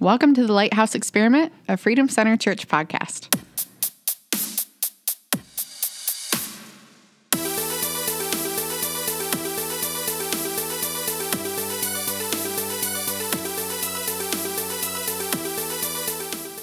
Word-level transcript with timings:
Welcome 0.00 0.32
to 0.36 0.46
the 0.46 0.52
Lighthouse 0.54 0.94
Experiment, 0.94 1.52
a 1.68 1.76
Freedom 1.76 2.08
Center 2.08 2.34
Church 2.34 2.66
podcast. 2.66 3.28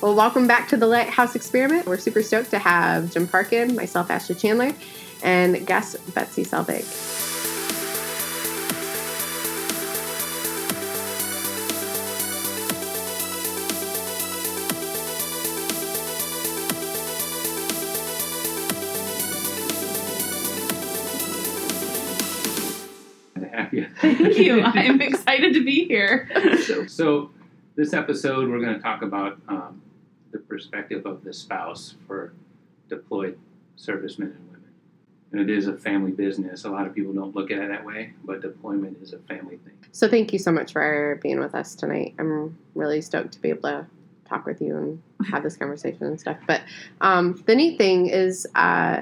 Well, 0.02 0.16
welcome 0.16 0.48
back 0.48 0.68
to 0.70 0.78
the 0.78 0.88
Lighthouse 0.88 1.36
Experiment. 1.36 1.86
We're 1.86 2.00
super 2.00 2.24
stoked 2.24 2.50
to 2.50 2.58
have 2.58 3.14
Jim 3.14 3.28
Parkin, 3.28 3.76
myself, 3.76 4.10
Ashley 4.10 4.34
Chandler, 4.34 4.74
and 5.22 5.64
guest 5.68 5.98
Betsy 6.16 6.44
Selvig. 6.44 7.17
Thank 24.38 24.48
you. 24.48 24.62
I'm 24.66 25.02
excited 25.02 25.54
to 25.54 25.64
be 25.64 25.86
here. 25.86 26.30
so, 26.64 26.86
so 26.86 27.32
this 27.76 27.94
episode, 27.94 28.50
we're 28.50 28.60
going 28.60 28.76
to 28.76 28.82
talk 28.82 29.02
about 29.02 29.40
um, 29.48 29.82
the 30.32 30.40
perspective 30.40 31.06
of 31.06 31.24
the 31.24 31.34
spouse 31.34 31.96
for 32.06 32.34
deployed 32.90 33.38
servicemen 33.76 34.30
and 34.30 34.48
women. 34.48 34.64
And 35.32 35.42
it 35.42 35.50
is 35.50 35.68
a 35.68 35.76
family 35.76 36.12
business. 36.12 36.66
A 36.66 36.70
lot 36.70 36.86
of 36.86 36.94
people 36.94 37.14
don't 37.14 37.36
look 37.36 37.52
at 37.52 37.60
it 37.60 37.70
that 37.70 37.84
way, 37.84 38.14
but 38.24 38.42
deployment 38.42 39.02
is 39.02 39.14
a 39.14 39.20
family 39.20 39.58
thing. 39.58 39.74
So, 39.92 40.08
thank 40.08 40.32
you 40.32 40.40
so 40.40 40.52
much 40.52 40.72
for 40.72 41.20
being 41.22 41.40
with 41.40 41.56
us 41.56 41.76
tonight. 41.76 42.14
I'm 42.20 42.58
really 42.76 43.02
stoked 43.02 43.34
to 43.34 43.42
be 43.42 43.50
able 43.50 43.64
to 43.64 43.86
talk 44.26 44.46
with 44.46 44.62
you 44.62 44.78
and 44.78 45.04
have 45.32 45.44
this 45.44 45.58
conversation 45.58 46.06
and 46.06 46.20
stuff. 46.20 46.38
But 46.46 46.62
um, 47.02 47.44
the 47.46 47.56
neat 47.56 47.78
thing 47.78 48.08
is, 48.08 48.48
uh, 48.56 49.02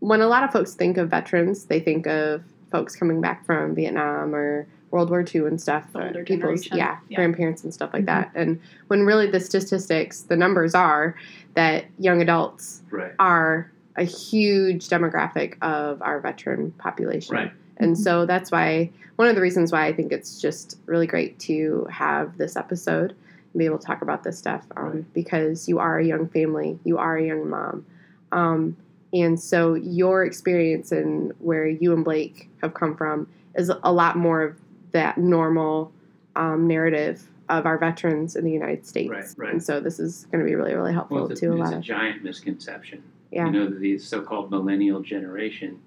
when 0.00 0.20
a 0.20 0.26
lot 0.26 0.44
of 0.44 0.52
folks 0.52 0.74
think 0.74 0.96
of 0.98 1.10
veterans, 1.10 1.64
they 1.64 1.80
think 1.80 2.06
of 2.06 2.42
folks 2.72 2.96
coming 2.96 3.20
back 3.20 3.44
from 3.46 3.74
Vietnam 3.74 4.34
or 4.34 4.66
World 4.90 5.10
War 5.10 5.24
II 5.34 5.42
and 5.46 5.60
stuff. 5.60 5.84
The 5.92 6.06
older 6.08 6.24
people's 6.24 6.66
yeah, 6.72 6.98
Yeah. 7.08 7.16
grandparents 7.16 7.62
and 7.64 7.72
stuff 7.72 7.90
like 7.92 8.02
Mhm. 8.02 8.06
that. 8.06 8.30
And 8.34 8.58
when 8.88 9.04
really 9.06 9.30
the 9.30 9.40
statistics, 9.40 10.22
the 10.22 10.36
numbers 10.36 10.74
are 10.74 11.14
that 11.54 11.84
young 11.98 12.20
adults 12.20 12.82
Right. 12.90 13.12
are 13.18 13.70
a 13.96 14.04
huge 14.04 14.88
demographic 14.88 15.54
of 15.62 16.02
our 16.02 16.18
veteran 16.20 16.72
population. 16.78 17.36
Right. 17.36 17.52
And 17.78 17.96
so 17.96 18.26
that's 18.26 18.50
why 18.50 18.90
one 19.16 19.28
of 19.28 19.34
the 19.34 19.40
reasons 19.42 19.70
why 19.72 19.86
I 19.86 19.92
think 19.92 20.12
it's 20.12 20.40
just 20.40 20.78
really 20.86 21.06
great 21.06 21.38
to 21.40 21.86
have 21.90 22.36
this 22.38 22.56
episode 22.56 23.10
and 23.10 23.58
be 23.58 23.66
able 23.66 23.78
to 23.78 23.86
talk 23.86 24.02
about 24.02 24.24
this 24.24 24.38
stuff 24.38 24.66
um, 24.76 24.84
Right. 24.84 25.14
because 25.14 25.68
you 25.68 25.78
are 25.78 25.98
a 25.98 26.04
young 26.04 26.26
family, 26.28 26.78
you 26.84 26.96
are 26.98 27.16
a 27.16 27.22
young 27.26 27.48
mom. 27.48 27.84
Um, 28.30 28.76
and 29.12 29.38
so 29.38 29.74
your 29.74 30.24
experience 30.24 30.92
and 30.92 31.32
where 31.38 31.66
you 31.68 31.92
and 31.92 32.04
Blake 32.04 32.48
have 32.62 32.74
come 32.74 32.96
from 32.96 33.28
is 33.54 33.70
a 33.82 33.92
lot 33.92 34.16
more 34.16 34.42
of 34.42 34.56
that 34.92 35.18
normal 35.18 35.92
um, 36.36 36.66
narrative 36.66 37.28
of 37.48 37.66
our 37.66 37.76
veterans 37.76 38.36
in 38.36 38.44
the 38.44 38.50
United 38.50 38.86
States. 38.86 39.10
Right, 39.10 39.24
right. 39.36 39.52
And 39.52 39.62
so 39.62 39.80
this 39.80 39.98
is 40.00 40.26
going 40.32 40.42
to 40.42 40.48
be 40.48 40.54
really, 40.54 40.74
really 40.74 40.92
helpful 40.92 41.16
Well, 41.18 41.30
it's 41.30 41.40
to 41.40 41.52
a, 41.52 41.56
a 41.56 41.62
it's 41.62 41.72
a 41.72 41.80
giant 41.80 42.22
misconception. 42.24 43.02
yeah. 43.30 43.46
You 43.46 43.52
know 43.52 43.66
that 43.66 43.80
the 43.80 43.98
so-called 43.98 44.50
millennial 44.50 45.00
generation 45.00 45.78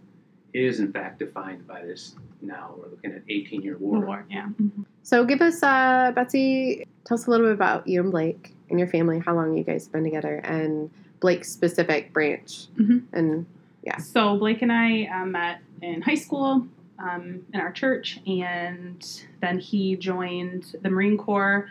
is 0.54 0.80
in 0.80 0.92
fact 0.92 1.20
defined 1.20 1.68
by 1.68 1.82
this. 1.82 2.16
Now 2.42 2.76
we're 2.78 2.90
looking 2.90 3.12
at 3.12 3.26
18-year 3.26 3.78
war. 3.78 4.00
War, 4.06 4.26
yeah. 4.30 4.50
So 5.02 5.26
give 5.26 5.42
us, 5.42 5.64
uh, 5.64 6.12
Betsy, 6.14 6.86
tell 7.06 7.16
us 7.16 7.26
a 7.26 7.32
little 7.32 7.48
bit 7.48 7.54
about 7.54 7.88
you 7.88 8.02
and 8.02 8.12
Blake 8.12 8.54
and 8.70 8.80
your 8.80 8.88
family, 8.88 9.20
how 9.20 9.34
long 9.36 9.58
you 9.58 9.64
guys 9.64 9.86
have 9.86 9.94
been 9.94 10.04
together, 10.04 10.36
and 10.44 10.90
Blake's 11.26 11.52
specific 11.52 12.14
branch. 12.14 12.68
Mhm. 12.78 13.02
And 13.12 13.48
Yeah. 13.82 13.98
So 13.98 14.38
Blake 14.38 14.62
and 14.62 14.72
I 14.72 15.06
um, 15.06 15.32
met 15.32 15.60
in 15.82 16.04
high 16.04 16.22
school 16.26 16.68
um, 17.00 17.44
in 17.52 17.60
our 17.60 17.72
church, 17.72 18.20
and 18.28 19.04
then 19.42 19.58
he 19.58 19.96
joined 19.96 20.76
the 20.84 20.90
Marine 20.92 21.18
Corps. 21.18 21.68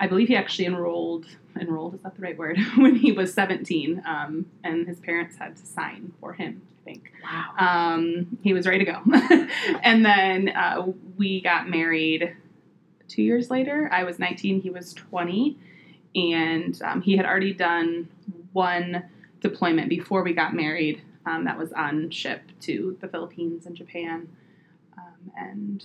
I 0.00 0.08
believe 0.08 0.26
he 0.26 0.34
actually 0.34 0.66
enrolled. 0.66 1.26
Enrolled 1.60 1.94
is 1.94 2.02
that 2.02 2.16
the 2.16 2.22
right 2.22 2.36
word? 2.36 2.58
when 2.76 2.96
he 2.96 3.12
was 3.12 3.32
17, 3.32 4.02
um, 4.04 4.46
and 4.64 4.84
his 4.84 4.98
parents 4.98 5.36
had 5.36 5.54
to 5.54 5.64
sign 5.64 6.12
for 6.20 6.32
him. 6.32 6.60
I 6.80 6.84
think. 6.84 7.12
wow. 7.22 7.94
um, 7.94 8.36
he 8.42 8.52
was 8.52 8.66
ready 8.66 8.84
to 8.84 8.90
go. 8.92 9.00
and 9.84 10.04
then 10.04 10.48
uh, 10.48 10.90
we 11.16 11.40
got 11.40 11.70
married 11.70 12.34
two 13.06 13.22
years 13.22 13.48
later. 13.48 13.88
I 13.92 14.02
was 14.02 14.18
19, 14.18 14.60
he 14.60 14.70
was 14.70 14.92
20. 14.92 15.56
And 16.16 16.80
um, 16.82 17.02
he 17.02 17.16
had 17.16 17.26
already 17.26 17.52
done 17.52 18.08
one 18.52 19.04
deployment 19.40 19.88
before 19.88 20.22
we 20.22 20.32
got 20.32 20.54
married 20.54 21.02
um, 21.26 21.44
that 21.44 21.58
was 21.58 21.72
on 21.72 22.10
ship 22.10 22.42
to 22.60 22.96
the 23.00 23.08
Philippines 23.08 23.66
and 23.66 23.76
Japan. 23.76 24.28
Um, 24.96 25.32
and 25.36 25.84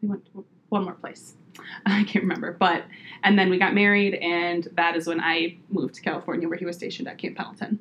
we 0.00 0.08
went 0.08 0.24
to 0.26 0.44
one 0.68 0.84
more 0.84 0.94
place. 0.94 1.34
I 1.86 2.04
can't 2.04 2.24
remember. 2.24 2.52
But, 2.52 2.84
and 3.24 3.38
then 3.38 3.50
we 3.50 3.58
got 3.58 3.74
married, 3.74 4.14
and 4.14 4.68
that 4.72 4.96
is 4.96 5.06
when 5.06 5.20
I 5.20 5.58
moved 5.70 5.94
to 5.94 6.02
California 6.02 6.48
where 6.48 6.58
he 6.58 6.64
was 6.64 6.76
stationed 6.76 7.08
at 7.08 7.18
Camp 7.18 7.36
Pendleton 7.36 7.78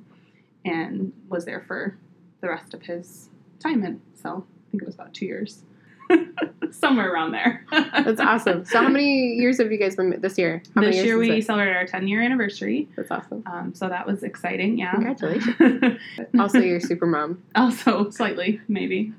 and 0.66 1.14
was 1.30 1.46
there 1.46 1.62
for 1.62 1.98
the 2.42 2.50
rest 2.50 2.74
of 2.74 2.82
his 2.82 3.30
time 3.60 3.84
in. 3.84 4.02
So 4.16 4.46
I 4.48 4.72
think 4.72 4.84
it 4.84 4.86
was 4.86 4.96
about 4.96 5.14
two 5.14 5.26
years, 5.26 5.64
somewhere 6.72 7.12
around 7.14 7.32
there. 7.32 7.66
That's 7.72 8.20
awesome. 8.20 8.66
So 8.66 8.80
how 8.82 8.88
many 8.90 9.34
years 9.36 9.58
have 9.60 9.72
you 9.72 9.78
guys 9.78 9.96
been 9.96 10.20
this 10.22 10.38
year? 10.38 10.62
How 10.76 10.82
this 10.82 10.96
many 10.96 11.06
year 11.08 11.18
we 11.18 11.30
is 11.32 11.44
it? 11.44 11.48
celebrated 11.48 11.76
our 11.76 11.86
10 11.88 12.08
year 12.08 12.22
anniversary. 12.22 12.88
That's 12.96 13.12
awesome. 13.12 13.44
Um, 13.46 13.74
so 13.76 13.90
that 13.90 14.06
was 14.08 14.24
exciting. 14.24 14.78
Yeah. 14.80 14.92
Congratulations. 14.94 16.00
Also, 16.40 16.60
you're 16.60 16.80
super 16.80 17.06
mom. 17.06 17.42
also, 17.56 18.10
slightly, 18.10 18.62
maybe. 18.68 19.14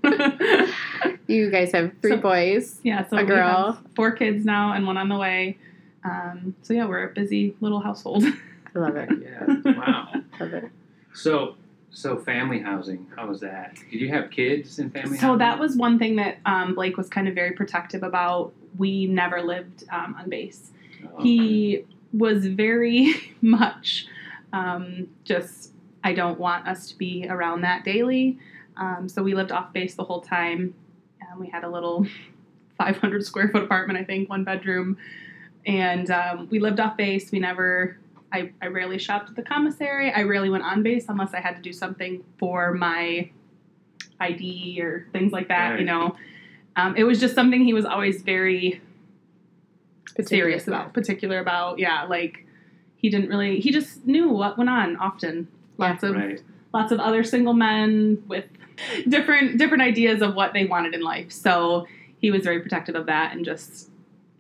You 1.29 1.51
guys 1.51 1.73
have 1.73 1.93
three 2.03 2.13
So- 2.13 2.17
boys. 2.19 2.81
yeah. 2.83 3.07
So 3.07 3.17
A 3.17 3.21
we 3.21 3.27
girl. 3.27 3.73
have 3.75 3.83
four 3.95 4.13
kids 4.13 4.45
now 4.45 4.73
and 4.73 4.87
one 4.87 4.97
on 4.97 5.09
the 5.09 5.17
way. 5.17 5.59
Um, 6.05 6.55
so 6.63 6.75
yeah, 6.75 6.87
we're 6.87 7.05
a 7.09 7.13
busy 7.13 7.55
little 7.61 7.81
household. 7.81 8.25
I 8.75 8.79
love 8.79 8.97
it. 8.97 9.09
Yeah. 9.23 9.47
Wow. 9.77 10.09
Love 10.41 10.53
it. 10.55 10.65
So, 11.15 11.55
so 11.93 12.17
family 12.17 12.59
housing. 12.59 13.07
How 13.15 13.27
was 13.27 13.41
that? 13.41 13.77
Did 13.91 14.01
you 14.01 14.09
have 14.09 14.31
kids 14.31 14.79
in 14.79 14.91
family? 14.91 15.11
Housing? 15.11 15.21
So 15.21 15.27
housing? 15.27 15.39
that 15.39 15.59
was 15.59 15.77
one 15.77 15.99
thing 15.99 16.17
that 16.17 16.39
um, 16.47 16.75
Blake 16.75 16.97
was 16.97 17.09
kind 17.09 17.29
of 17.29 17.35
very 17.35 17.53
protective 17.53 18.03
about. 18.03 18.53
We 18.79 19.07
never 19.07 19.43
lived 19.43 19.85
um, 19.91 20.17
on 20.19 20.31
base. 20.31 20.71
Oh, 21.05 21.23
he 21.23 21.85
was 22.13 22.47
very 22.47 23.15
much 23.41 24.07
um, 24.53 25.09
just 25.25 25.73
i 26.05 26.13
don't 26.13 26.39
want 26.39 26.67
us 26.67 26.89
to 26.89 26.99
be 26.99 27.27
around 27.29 27.63
that 27.63 27.85
daily 27.85 28.39
um, 28.77 29.09
so 29.09 29.23
we 29.23 29.35
lived 29.35 29.53
off 29.53 29.73
base 29.73 29.95
the 29.95 30.05
whole 30.05 30.21
time 30.21 30.75
and 31.21 31.41
we 31.41 31.49
had 31.49 31.65
a 31.65 31.69
little 31.69 32.07
500 32.79 33.25
square 33.25 33.49
foot 33.49 33.63
apartment 33.63 33.99
i 33.99 34.05
think 34.05 34.29
one 34.29 34.45
bedroom 34.45 34.97
and 35.65 36.11
um, 36.11 36.49
we 36.51 36.59
lived 36.59 36.81
off 36.81 36.97
base 36.97 37.31
we 37.31 37.39
never 37.39 37.97
I, 38.33 38.53
I 38.63 38.67
rarely 38.67 38.99
shopped 38.99 39.31
at 39.31 39.37
the 39.37 39.43
commissary 39.43 40.13
i 40.13 40.23
rarely 40.23 40.51
went 40.51 40.65
on 40.65 40.83
base 40.83 41.07
unless 41.09 41.35
i 41.35 41.41
had 41.41 41.57
to 41.57 41.63
do 41.63 41.73
something 41.73 42.25
for 42.39 42.73
my 42.73 43.31
id 44.21 44.81
or 44.81 45.07
things 45.13 45.33
like 45.33 45.49
that 45.49 45.79
you 45.79 45.85
know 45.85 46.17
um, 46.77 46.97
it 46.97 47.05
was 47.05 47.21
just 47.21 47.35
something 47.35 47.65
he 47.65 47.75
was 47.75 47.85
always 47.85 48.23
very 48.23 48.81
serious 50.21 50.65
Particular. 50.65 50.79
about, 50.79 50.95
particular 50.95 51.39
about. 51.39 51.79
Yeah, 51.79 52.05
like 52.05 52.47
he 52.97 53.11
didn't 53.11 53.29
really. 53.29 53.61
He 53.61 53.71
just 53.71 54.07
knew 54.07 54.29
what 54.29 54.59
went 54.59 54.71
on 54.71 54.97
often. 54.97 55.49
Lots 55.79 56.03
of 56.03 56.15
right. 56.15 56.41
lots 56.73 56.93
of 56.93 57.01
other 57.01 57.25
single 57.25 57.55
men 57.55 58.23
with 58.27 58.45
different 59.09 59.59
different 59.59 59.83
ideas 59.83 60.23
of 60.23 60.35
what 60.35 60.53
they 60.53 60.65
wanted 60.65 60.95
in 60.95 61.03
life. 61.03 61.33
So 61.33 61.87
he 62.19 62.31
was 62.31 62.43
very 62.43 62.61
protective 62.61 62.95
of 62.95 63.07
that, 63.07 63.35
and 63.35 63.45
just 63.45 63.91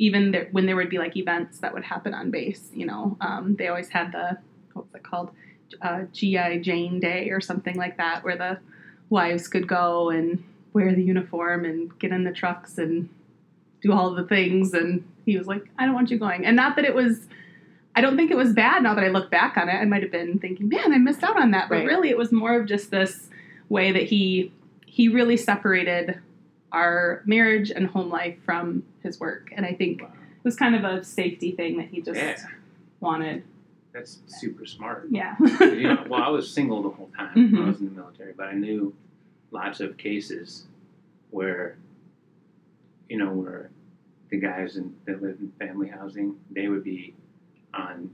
even 0.03 0.33
there, 0.33 0.49
when 0.51 0.67
there 0.67 0.75
would 0.75 0.91
be 0.91 0.99
like 0.99 1.17
events 1.17 1.61
that 1.61 1.73
would 1.73 1.85
happen 1.85 2.13
on 2.13 2.29
base, 2.29 2.71
you 2.75 2.85
know, 2.85 3.17
um, 3.21 3.55
they 3.57 3.69
always 3.69 3.89
had 3.89 4.11
the 4.11 4.37
what's 4.73 4.93
it 4.97 5.05
called, 5.05 5.31
uh, 5.81 6.03
GI 6.13 6.59
Jane 6.59 6.99
Day 6.99 7.31
or 7.31 7.41
something 7.41 7.77
like 7.77 7.97
that, 7.99 8.25
where 8.25 8.37
the 8.37 8.59
wives 9.11 9.47
could 9.47 9.69
go 9.69 10.11
and 10.11 10.43
wear 10.73 10.93
the 10.93 11.05
uniform 11.05 11.65
and 11.65 11.97
get 12.01 12.11
in 12.11 12.25
the 12.25 12.33
trucks 12.33 12.79
and 12.79 13.09
do 13.81 13.93
all 13.93 14.13
the 14.13 14.25
things. 14.25 14.75
And 14.75 15.07
he 15.25 15.39
was 15.39 15.47
like, 15.47 15.63
I 15.79 15.85
don't 15.85 15.95
want 15.95 16.11
you 16.11 16.19
going. 16.19 16.45
And 16.45 16.57
not 16.57 16.75
that 16.75 16.85
it 16.85 16.97
was, 16.97 17.29
I 17.95 18.01
don't 18.01 18.17
think 18.17 18.33
it 18.33 18.37
was 18.37 18.53
bad 18.53 18.83
now 18.83 18.97
that 18.97 19.05
I 19.05 19.09
look 19.09 19.31
back 19.31 19.57
on 19.57 19.69
it. 19.69 19.75
I 19.75 19.85
might 19.85 20.03
have 20.03 20.11
been 20.11 20.41
thinking, 20.41 20.69
man, 20.69 20.93
I 20.93 20.99
missed 20.99 21.23
out 21.23 21.41
on 21.41 21.53
that. 21.53 21.69
But 21.69 21.77
Right. 21.77 21.87
really, 21.87 22.09
it 22.09 22.19
was 22.19 22.33
more 22.33 22.59
of 22.59 22.67
just 22.67 22.91
this 22.91 23.29
way 23.69 23.93
that 23.93 24.03
he 24.03 24.51
he 24.85 25.09
really 25.09 25.37
separated 25.37 26.19
our 26.73 27.23
marriage 27.25 27.71
and 27.71 27.87
home 27.87 28.11
life 28.11 28.37
from 28.45 28.83
his 29.03 29.21
work. 29.21 29.53
And 29.57 29.65
I 29.67 29.75
think 29.75 30.03
Wow. 30.03 30.09
it 30.09 30.45
was 30.45 30.57
kind 30.57 30.75
of 30.75 30.85
a 30.85 31.05
safety 31.05 31.53
thing 31.53 31.79
that 31.79 31.89
he 31.89 32.01
just 32.01 32.19
Yeah. 32.19 32.37
wanted. 33.01 33.45
That's 33.93 34.21
super 34.27 34.65
smart. 34.65 35.09
Yeah. 35.11 35.37
you 35.61 35.83
know, 35.83 36.05
well, 36.09 36.23
I 36.23 36.29
was 36.29 36.51
single 36.51 36.83
the 36.83 36.91
whole 36.91 37.11
time 37.17 37.35
when 37.35 37.45
I 37.45 37.49
mm-hmm. 37.49 37.67
was 37.69 37.81
in 37.81 37.87
the 37.87 38.01
military, 38.01 38.33
but 38.33 38.49
I 38.49 38.55
knew 38.55 38.95
lots 39.51 39.81
of 39.81 39.97
cases 39.99 40.67
where, 41.31 41.77
you 43.09 43.19
know, 43.19 43.33
where 43.33 43.71
the 44.31 44.39
guys 44.39 44.77
in, 44.77 44.95
that 45.05 45.23
live 45.23 45.37
in 45.41 45.53
family 45.59 45.89
housing, 45.89 46.37
they 46.51 46.69
would 46.69 46.83
be 46.83 47.15
on, 47.75 48.11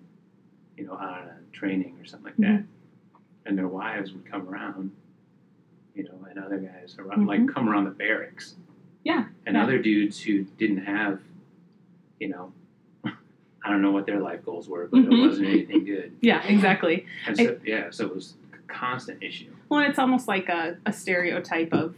you 0.77 0.85
know, 0.85 0.95
on 0.95 1.29
a 1.29 1.37
training 1.53 1.97
or 2.01 2.05
something 2.05 2.27
like 2.27 2.37
that, 2.39 2.61
mm-hmm. 2.63 3.17
and 3.47 3.57
their 3.57 3.69
wives 3.69 4.13
would 4.13 4.29
come 4.29 4.49
around, 4.49 4.91
you 5.95 6.05
know, 6.05 6.27
and 6.29 6.39
other 6.39 6.59
guys 6.59 6.97
around, 6.99 7.27
like 7.27 7.41
mm-hmm. 7.41 7.55
come 7.55 7.69
around 7.69 7.85
the 7.85 7.91
barracks. 7.91 8.57
Yeah, 9.09 9.25
And 9.47 9.57
yeah. 9.57 9.63
other 9.63 9.79
dudes 9.79 10.21
who 10.21 10.43
didn't 10.59 10.85
have, 10.85 11.21
you 12.21 12.29
know, 12.29 12.53
I 13.07 13.71
don't 13.71 13.81
know 13.81 13.91
what 13.91 14.05
their 14.05 14.21
life 14.21 14.45
goals 14.45 14.69
were, 14.69 14.87
but 14.87 15.01
Mhm. 15.01 15.13
it 15.13 15.27
wasn't 15.27 15.49
anything 15.49 15.85
good. 15.87 16.13
Yeah, 16.21 16.43
exactly. 16.47 17.07
And 17.27 17.35
so, 17.35 17.59
yeah, 17.65 17.89
so 17.91 18.05
it 18.05 18.15
was 18.15 18.35
a 18.53 18.59
constant 18.71 19.23
issue. 19.23 19.51
Well, 19.71 19.81
it's 19.89 19.99
almost 19.99 20.29
like 20.29 20.51
a, 20.51 20.77
a 20.85 20.93
stereotype 20.93 21.73
of 21.73 21.95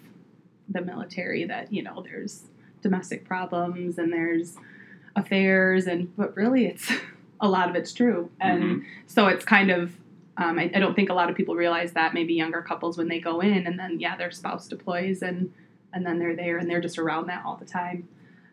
the 0.69 0.83
military 0.83 1.45
that, 1.47 1.73
you 1.73 1.83
know, 1.83 2.01
there's 2.01 2.45
domestic 2.81 3.25
problems 3.25 3.99
and 3.99 4.13
there's 4.13 4.57
affairs, 5.17 5.89
and 5.89 6.15
but 6.17 6.37
really 6.37 6.67
it's 6.67 6.93
a 7.41 7.49
lot 7.49 7.69
of 7.69 7.75
it's 7.75 7.93
true. 7.93 8.31
And 8.41 8.63
Mhm. 8.63 8.85
so 9.09 9.27
it's 9.27 9.45
kind 9.45 9.73
of, 9.73 9.97
um, 10.37 10.61
I, 10.61 10.71
I 10.73 10.79
don't 10.79 10.95
think 10.95 11.11
a 11.11 11.15
lot 11.15 11.29
of 11.29 11.35
people 11.35 11.57
realize 11.57 11.93
that 11.95 12.15
maybe 12.15 12.35
younger 12.35 12.63
couples 12.63 12.97
when 12.97 13.09
they 13.09 13.19
go 13.19 13.41
in 13.41 13.67
and 13.67 13.77
then, 13.81 13.99
yeah, 13.99 14.15
their 14.17 14.31
spouse 14.31 14.69
deploys 14.69 15.23
and, 15.23 15.53
and 15.93 16.05
then 16.05 16.19
they're 16.19 16.37
there 16.37 16.59
and 16.59 16.69
they're 16.69 16.81
just 16.81 16.99
around 16.99 17.27
that 17.27 17.45
all 17.45 17.57
the 17.57 17.65
time. 17.65 18.09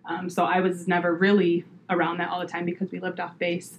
Um, 0.06 0.30
so 0.30 0.46
I 0.46 0.62
was 0.62 0.88
never 0.88 1.14
really 1.14 1.66
around 1.90 2.18
that 2.18 2.30
all 2.30 2.40
the 2.40 2.48
time 2.48 2.66
because 2.66 2.92
we 2.92 3.00
lived 3.00 3.20
off 3.20 3.38
base. 3.38 3.78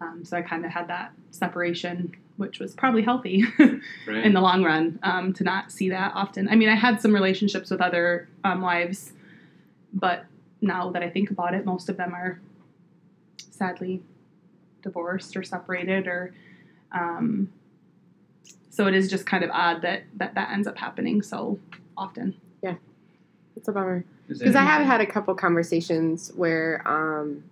Um, 0.00 0.24
so 0.24 0.36
I 0.36 0.42
kind 0.42 0.64
of 0.64 0.70
had 0.70 0.88
that 0.88 1.12
separation, 1.30 2.14
which 2.36 2.58
was 2.58 2.74
probably 2.74 3.02
healthy. 3.02 3.44
right? 3.58 4.24
in 4.24 4.32
the 4.32 4.40
long 4.40 4.62
run 4.62 4.98
um, 5.02 5.32
to 5.34 5.44
not 5.44 5.72
see 5.72 5.90
that 5.90 6.12
often. 6.14 6.48
I 6.48 6.56
mean, 6.56 6.68
I 6.68 6.74
had 6.74 7.00
some 7.00 7.12
relationships 7.12 7.70
with 7.70 7.80
other 7.80 8.28
um, 8.44 8.60
wives, 8.60 9.12
but 9.92 10.24
now 10.60 10.90
that 10.90 11.02
I 11.02 11.10
think 11.10 11.30
about 11.30 11.54
it, 11.54 11.64
most 11.64 11.88
of 11.88 11.96
them 11.96 12.14
are 12.14 12.40
sadly 13.50 14.02
divorced 14.82 15.36
or 15.36 15.42
separated, 15.42 16.06
or 16.06 16.34
um, 16.92 17.52
so 18.70 18.86
it 18.86 18.94
is 18.94 19.08
just 19.08 19.26
kind 19.26 19.42
of 19.42 19.50
odd 19.50 19.82
that 19.82 20.04
that, 20.16 20.34
that 20.34 20.50
ends 20.50 20.66
up 20.66 20.76
happening 20.76 21.22
so 21.22 21.58
often. 21.96 22.34
It's 23.56 23.68
a 23.68 23.72
bummer. 23.72 24.04
Because 24.28 24.54
I 24.56 24.62
have 24.62 24.84
had 24.86 25.00
a 25.00 25.06
couple 25.06 25.34
conversations 25.34 26.30
where 26.34 26.82
um, 26.86 27.44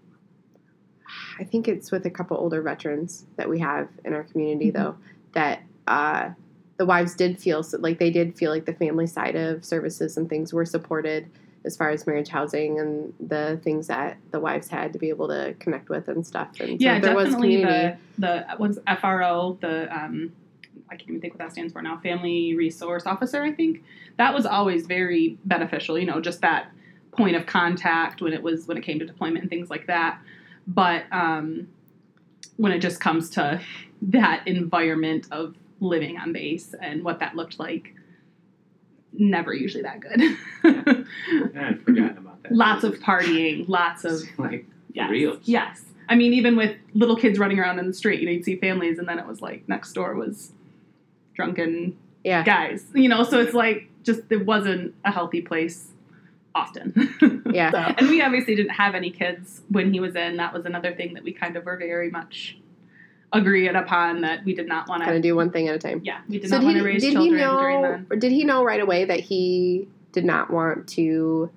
I 1.38 1.44
think 1.44 1.68
it's 1.68 1.90
with 1.90 2.04
a 2.06 2.10
couple 2.10 2.36
older 2.36 2.62
veterans 2.62 3.24
that 3.36 3.48
we 3.48 3.58
have 3.60 3.88
in 4.04 4.12
our 4.12 4.24
community, 4.24 4.70
Mhm. 4.70 4.74
though, 4.74 4.96
that 5.32 5.62
uh, 5.86 6.30
the 6.76 6.86
wives 6.86 7.14
did 7.14 7.38
feel 7.38 7.62
so, 7.62 7.78
like 7.78 7.98
they 7.98 8.10
did 8.10 8.36
feel 8.36 8.50
like 8.50 8.64
the 8.64 8.72
family 8.74 9.06
side 9.06 9.36
of 9.36 9.64
services 9.64 10.16
and 10.16 10.28
things 10.28 10.52
were 10.52 10.64
supported 10.64 11.26
as 11.64 11.76
far 11.76 11.90
as 11.90 12.06
marriage 12.06 12.28
housing 12.28 12.78
and 12.78 13.12
the 13.20 13.58
things 13.62 13.86
that 13.86 14.16
the 14.32 14.40
wives 14.40 14.68
had 14.68 14.92
to 14.92 14.98
be 14.98 15.08
able 15.08 15.28
to 15.28 15.54
connect 15.60 15.88
with 15.88 16.08
and 16.08 16.26
stuff. 16.26 16.48
And 16.60 16.70
so 16.70 16.76
yeah, 16.84 16.98
there 16.98 17.14
was 17.14 17.26
definitely 17.26 17.60
community. 17.62 17.96
the 18.18 18.26
the 18.48 18.56
what's 18.58 18.78
FRO 19.00 19.56
the 19.60 19.94
um, 19.96 20.32
I 20.90 20.96
can't 20.96 21.08
even 21.08 21.20
think 21.20 21.34
what 21.34 21.38
that 21.38 21.52
stands 21.52 21.72
for 21.72 21.82
now. 21.82 21.98
Family 21.98 22.54
Resource 22.54 23.06
Officer, 23.06 23.42
I 23.42 23.52
think 23.52 23.82
that 24.18 24.34
was 24.34 24.46
always 24.46 24.86
very 24.86 25.38
beneficial. 25.44 25.98
You 25.98 26.06
know, 26.06 26.20
just 26.20 26.40
that 26.42 26.70
point 27.12 27.36
of 27.36 27.46
contact 27.46 28.20
when 28.20 28.32
it 28.32 28.42
was 28.42 28.66
when 28.66 28.76
it 28.76 28.82
came 28.82 28.98
to 28.98 29.06
deployment 29.06 29.40
and 29.42 29.50
things 29.50 29.70
like 29.70 29.86
that. 29.86 30.20
But 30.66 31.04
um, 31.12 31.68
when 32.56 32.72
it 32.72 32.78
just 32.80 33.00
comes 33.00 33.30
to 33.30 33.60
that 34.02 34.46
environment 34.46 35.26
of 35.30 35.54
living 35.80 36.18
on 36.18 36.32
base 36.32 36.74
and 36.80 37.02
what 37.04 37.18
that 37.20 37.34
looked 37.36 37.58
like, 37.58 37.94
never 39.12 39.52
usually 39.54 39.82
that 39.82 40.00
good. 40.00 40.20
Yeah, 40.20 41.68
I'd 41.68 41.82
forgotten 41.82 42.18
about 42.18 42.42
that. 42.42 42.52
lots 42.52 42.84
of 42.84 42.94
partying, 43.00 43.68
lots 43.68 44.04
of 44.04 44.22
like 44.38 44.66
Yes. 44.92 45.10
reals. 45.10 45.40
Yes. 45.44 45.82
I 46.08 46.14
mean, 46.14 46.32
even 46.34 46.54
with 46.56 46.76
little 46.94 47.16
kids 47.16 47.38
running 47.38 47.58
around 47.58 47.78
in 47.80 47.86
the 47.88 47.92
street, 47.94 48.20
you 48.20 48.26
know, 48.26 48.32
you'd 48.32 48.44
see 48.44 48.56
families, 48.56 48.98
and 48.98 49.08
then 49.08 49.18
it 49.18 49.26
was 49.26 49.40
like 49.42 49.68
next 49.68 49.92
door 49.94 50.14
was 50.14 50.52
drunken 51.34 51.96
Yeah. 52.22 52.42
guys. 52.44 52.84
You 52.94 53.08
know, 53.08 53.22
so 53.24 53.40
it's 53.40 53.54
like 53.54 53.88
just 54.02 54.20
it 54.30 54.44
wasn't 54.46 54.94
a 55.04 55.10
healthy 55.10 55.40
place 55.42 55.88
often. 56.54 57.42
Yeah. 57.52 57.70
So- 57.70 57.78
and 57.98 58.08
we 58.08 58.22
obviously 58.22 58.54
didn't 58.54 58.72
have 58.74 58.94
any 58.94 59.10
kids 59.10 59.62
when 59.68 59.92
he 59.92 60.00
was 60.00 60.14
in. 60.16 60.36
That 60.36 60.52
was 60.54 60.64
another 60.66 60.94
thing 60.94 61.14
that 61.14 61.24
we 61.24 61.32
kind 61.32 61.56
of 61.56 61.64
were 61.64 61.76
very 61.76 62.10
much 62.10 62.58
agreed 63.32 63.74
upon 63.74 64.20
that 64.20 64.44
we 64.44 64.54
did 64.54 64.68
not 64.68 64.88
want 64.88 65.00
to 65.02 65.06
Kind 65.06 65.16
of 65.16 65.22
do 65.22 65.34
one 65.34 65.50
thing 65.50 65.66
at 65.68 65.74
a 65.74 65.78
time. 65.78 66.00
Yeah, 66.04 66.20
we 66.28 66.38
did 66.38 66.48
so 66.50 66.56
not 66.58 66.64
want 66.64 66.76
he, 66.76 66.82
to 66.82 66.86
raise 66.86 67.02
did 67.02 67.08
he 67.08 67.14
children 67.14 67.40
during 67.40 67.82
know 67.82 67.90
then. 67.90 68.06
or 68.10 68.16
did 68.16 68.30
he 68.30 68.44
know 68.44 68.62
right 68.62 68.80
away 68.80 69.04
that 69.06 69.18
he 69.20 69.88
did 70.12 70.24
not 70.24 70.50
want 70.52 70.86
to 70.90 71.50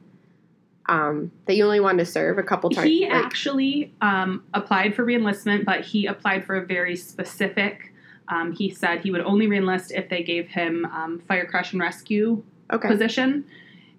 um, 0.90 1.32
that 1.46 1.56
you 1.56 1.64
only 1.66 1.80
wanted 1.80 2.04
to 2.06 2.12
serve 2.12 2.38
a 2.40 2.44
couple 2.44 2.70
times 2.70 2.88
He 2.88 3.02
like, 3.08 3.14
actually 3.26 3.94
um, 4.02 4.44
applied 4.54 4.96
for 4.96 5.06
reenlistment, 5.06 5.66
but 5.66 5.82
he 5.82 6.06
applied 6.08 6.46
for 6.46 6.56
a 6.56 6.66
very 6.66 6.96
specific. 6.96 7.94
Um, 8.30 8.52
he 8.52 8.70
said 8.70 9.02
he 9.02 9.12
would 9.12 9.22
only 9.22 9.48
reenlist 9.48 9.92
if 9.92 10.10
they 10.10 10.24
gave 10.24 10.50
him 10.50 10.86
um, 10.86 11.20
fire 11.28 11.46
crash 11.46 11.72
and 11.72 11.82
rescue 11.82 12.44
okay 12.72 12.88
position, 12.88 13.46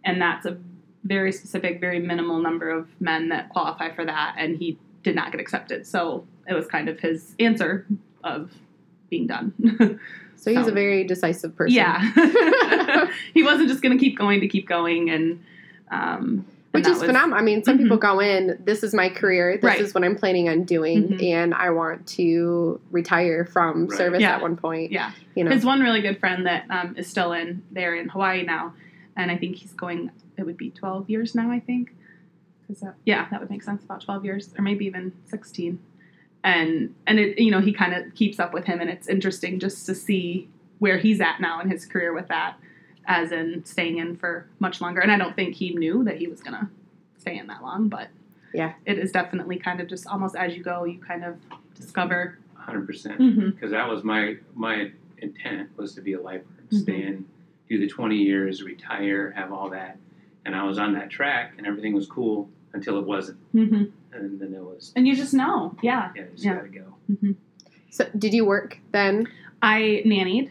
and 0.05 0.21
that's 0.21 0.47
a 0.47 0.59
very 1.05 1.33
specific, 1.33 1.81
very 1.81 1.99
minimal 1.99 2.41
number 2.41 2.71
of 2.71 2.89
men 3.01 3.29
that 3.31 3.49
qualify 3.49 3.95
for 3.95 4.05
that, 4.05 4.35
and 4.39 4.59
he 4.59 4.79
did 5.03 5.15
not 5.15 5.33
get 5.33 5.41
accepted. 5.41 5.87
So 5.87 6.27
it 6.47 6.55
was 6.55 6.67
kind 6.67 6.89
of 6.89 7.01
his 7.01 7.35
answer 7.39 7.87
of 8.25 8.53
being 9.09 9.27
done. 9.27 9.55
so 10.37 10.51
he's 10.53 10.65
so- 10.65 10.71
a 10.71 10.75
very 10.75 11.05
decisive 11.05 11.57
person 11.57 11.77
yeah, 11.77 13.09
he 13.35 13.43
wasn't 13.43 13.69
just 13.69 13.83
going 13.83 13.97
to 13.97 14.03
keep 14.03 14.19
going 14.19 14.41
to 14.41 14.49
keep 14.49 14.69
going, 14.69 15.11
and 15.11 15.43
um, 15.91 16.45
and 16.75 16.85
which 16.85 16.87
is 16.91 16.99
was- 17.01 17.07
phenomenal 17.07 17.39
i 17.39 17.43
mean 17.43 17.63
some 17.65 17.77
Mhm. 17.79 17.83
people 17.83 17.97
go 17.97 18.21
in 18.21 18.59
this 18.65 18.83
is 18.83 18.93
my 18.95 19.09
career 19.09 19.55
this 19.57 19.65
Right. 19.65 19.81
is 19.81 19.95
what 19.95 20.05
i'm 20.05 20.17
planning 20.17 20.49
on 20.49 20.65
doing 20.65 21.09
Mhm. 21.09 21.23
and 21.25 21.55
i 21.55 21.71
want 21.71 22.07
to 22.09 22.81
retire 22.91 23.45
from 23.45 23.87
Right. 23.87 23.97
service 23.99 24.21
Yeah. 24.21 24.37
at 24.37 24.43
one 24.43 24.57
point 24.57 24.93
Yeah. 24.93 25.13
you 25.35 25.45
know 25.45 25.51
His 25.51 25.65
one 25.65 25.81
really 25.81 26.01
good 26.03 26.19
friend 26.19 26.47
that 26.47 26.65
um, 26.71 26.95
is 26.97 27.07
still 27.07 27.33
in 27.33 27.63
there 27.71 27.95
in 27.95 28.09
Hawaii 28.09 28.43
now, 28.45 28.75
and 29.17 29.31
I 29.31 29.37
think 29.37 29.57
he's 29.57 29.73
going. 29.73 30.11
It 30.37 30.45
would 30.47 30.57
be 30.57 30.71
twelve 30.71 31.09
years 31.11 31.35
now, 31.35 31.51
I 31.51 31.61
think. 31.61 31.95
that- 32.81 32.95
yeah, 33.07 33.27
that 33.31 33.41
would 33.41 33.49
make 33.51 33.63
sense. 33.63 33.83
About 33.83 34.01
twelve 34.03 34.25
years, 34.25 34.53
or 34.59 34.63
maybe 34.63 34.85
even 34.87 35.13
sixteen. 35.25 35.79
And 36.45 36.95
and 37.07 37.19
it 37.19 37.39
you 37.39 37.51
know 37.51 37.61
he 37.61 37.73
kind 37.73 37.95
of 37.95 38.15
keeps 38.15 38.39
up 38.39 38.53
with 38.53 38.65
him, 38.67 38.81
and 38.81 38.91
it's 38.91 39.09
interesting 39.09 39.59
just 39.59 39.87
to 39.87 39.95
see 39.95 40.49
where 40.79 40.99
he's 40.99 41.21
at 41.21 41.41
now 41.41 41.61
in 41.61 41.69
his 41.71 41.85
career 41.87 42.13
with 42.13 42.29
that, 42.29 42.55
as 43.09 43.33
in 43.33 43.65
staying 43.65 43.99
in 43.99 44.15
for 44.17 44.47
much 44.61 44.81
longer. 44.81 45.01
And 45.01 45.11
I 45.11 45.17
don't 45.17 45.35
think 45.35 45.55
he 45.55 45.75
knew 45.75 46.05
that 46.05 46.19
he 46.19 46.29
was 46.29 46.41
gonna 46.41 46.71
stay 47.17 47.37
in 47.39 47.47
that 47.49 47.63
long, 47.63 47.89
but 47.89 48.09
Yeah. 48.55 48.75
it 48.87 48.99
is 48.99 49.11
definitely 49.11 49.59
kind 49.59 49.81
of 49.81 49.89
just 49.89 50.07
almost 50.07 50.37
as 50.37 50.55
you 50.57 50.63
go, 50.63 50.85
you 50.85 50.99
kind 51.01 51.25
of 51.25 51.37
discover. 51.75 52.39
hundred 52.55 52.87
percent. 52.87 53.19
Mhm. 53.19 53.55
Because 53.55 53.71
that 53.71 53.89
was 53.89 54.05
my 54.05 54.37
my 54.55 54.93
intent 55.23 55.71
was 55.79 55.95
to 55.95 56.03
be 56.03 56.13
a 56.13 56.21
lifeguard, 56.21 56.69
Mhm. 56.71 56.83
stay 56.83 57.03
in, 57.03 57.25
do 57.67 57.79
the 57.79 57.89
twenty 57.89 58.17
years, 58.23 58.63
retire, 58.63 59.31
have 59.31 59.53
all 59.53 59.71
that, 59.71 59.97
and 60.45 60.55
I 60.55 60.65
was 60.65 60.79
on 60.79 60.93
that 60.93 61.09
track, 61.09 61.55
and 61.57 61.67
everything 61.67 61.95
was 61.95 62.07
cool 62.07 62.51
until 62.75 62.99
it 62.99 63.07
wasn't, 63.07 63.39
hmm 63.53 63.85
and 64.13 64.39
then 64.41 64.53
it 64.55 64.63
was 64.63 64.93
And 64.97 65.09
you 65.09 65.17
just 65.17 65.33
know, 65.33 65.75
yeah. 65.81 66.13
yeah, 66.15 66.23
you 66.25 66.29
just 66.33 66.45
Yeah. 66.45 66.57
gotta 66.57 66.69
go. 66.69 67.35
so 67.91 68.05
did 68.19 68.35
you 68.35 68.45
work 68.45 68.79
then 68.93 69.27
I 69.61 70.03
nannied. 70.07 70.51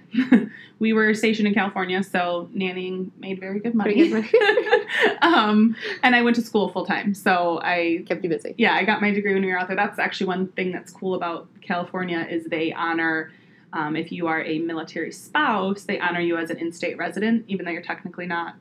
we 0.80 0.94
were 0.94 1.14
stationed 1.14 1.48
in 1.48 1.54
California, 1.54 2.04
so 2.04 2.50
nannying 2.54 3.12
made 3.18 3.40
very 3.40 3.60
good 3.60 3.74
money. 3.74 4.10
Good 4.10 4.26
um, 5.22 5.76
and 6.04 6.16
I 6.16 6.22
went 6.22 6.36
to 6.36 6.42
school 6.42 6.70
full 6.70 6.86
time. 6.86 7.14
So 7.14 7.60
I, 7.64 8.04
kept 8.08 8.24
you 8.24 8.30
busy 8.30 8.54
yeah, 8.58 8.74
I 8.74 8.84
got 8.84 9.02
my 9.02 9.12
degree 9.12 9.34
when 9.34 9.44
we 9.44 9.52
were 9.52 9.58
out 9.58 9.68
there. 9.68 9.78
That's 9.78 10.00
actually 10.00 10.28
one 10.28 10.48
thing 10.50 10.72
that's 10.72 10.92
cool 10.92 11.16
about 11.16 11.48
California 11.62 12.28
is 12.30 12.46
they 12.46 12.74
honor, 12.74 13.32
um, 13.74 13.96
if 13.96 14.12
you 14.12 14.28
are 14.28 14.44
a 14.44 14.60
military 14.60 15.12
spouse, 15.12 15.84
they 15.84 16.00
honor 16.00 16.22
you 16.22 16.38
as 16.38 16.50
an 16.50 16.58
in-state 16.58 16.98
resident, 16.98 17.46
even 17.48 17.66
though 17.66 17.72
you're 17.72 17.82
technically 17.82 18.26
not 18.26 18.56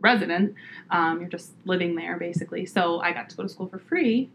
resident. 0.00 0.54
Um, 0.90 1.20
you're 1.20 1.30
just 1.30 1.52
living 1.64 1.94
there 1.94 2.18
basically. 2.18 2.66
So 2.66 3.00
I 3.00 3.12
got 3.12 3.30
to 3.30 3.36
go 3.36 3.44
to 3.44 3.48
school 3.48 3.68
for 3.68 3.78
free. 3.78 4.28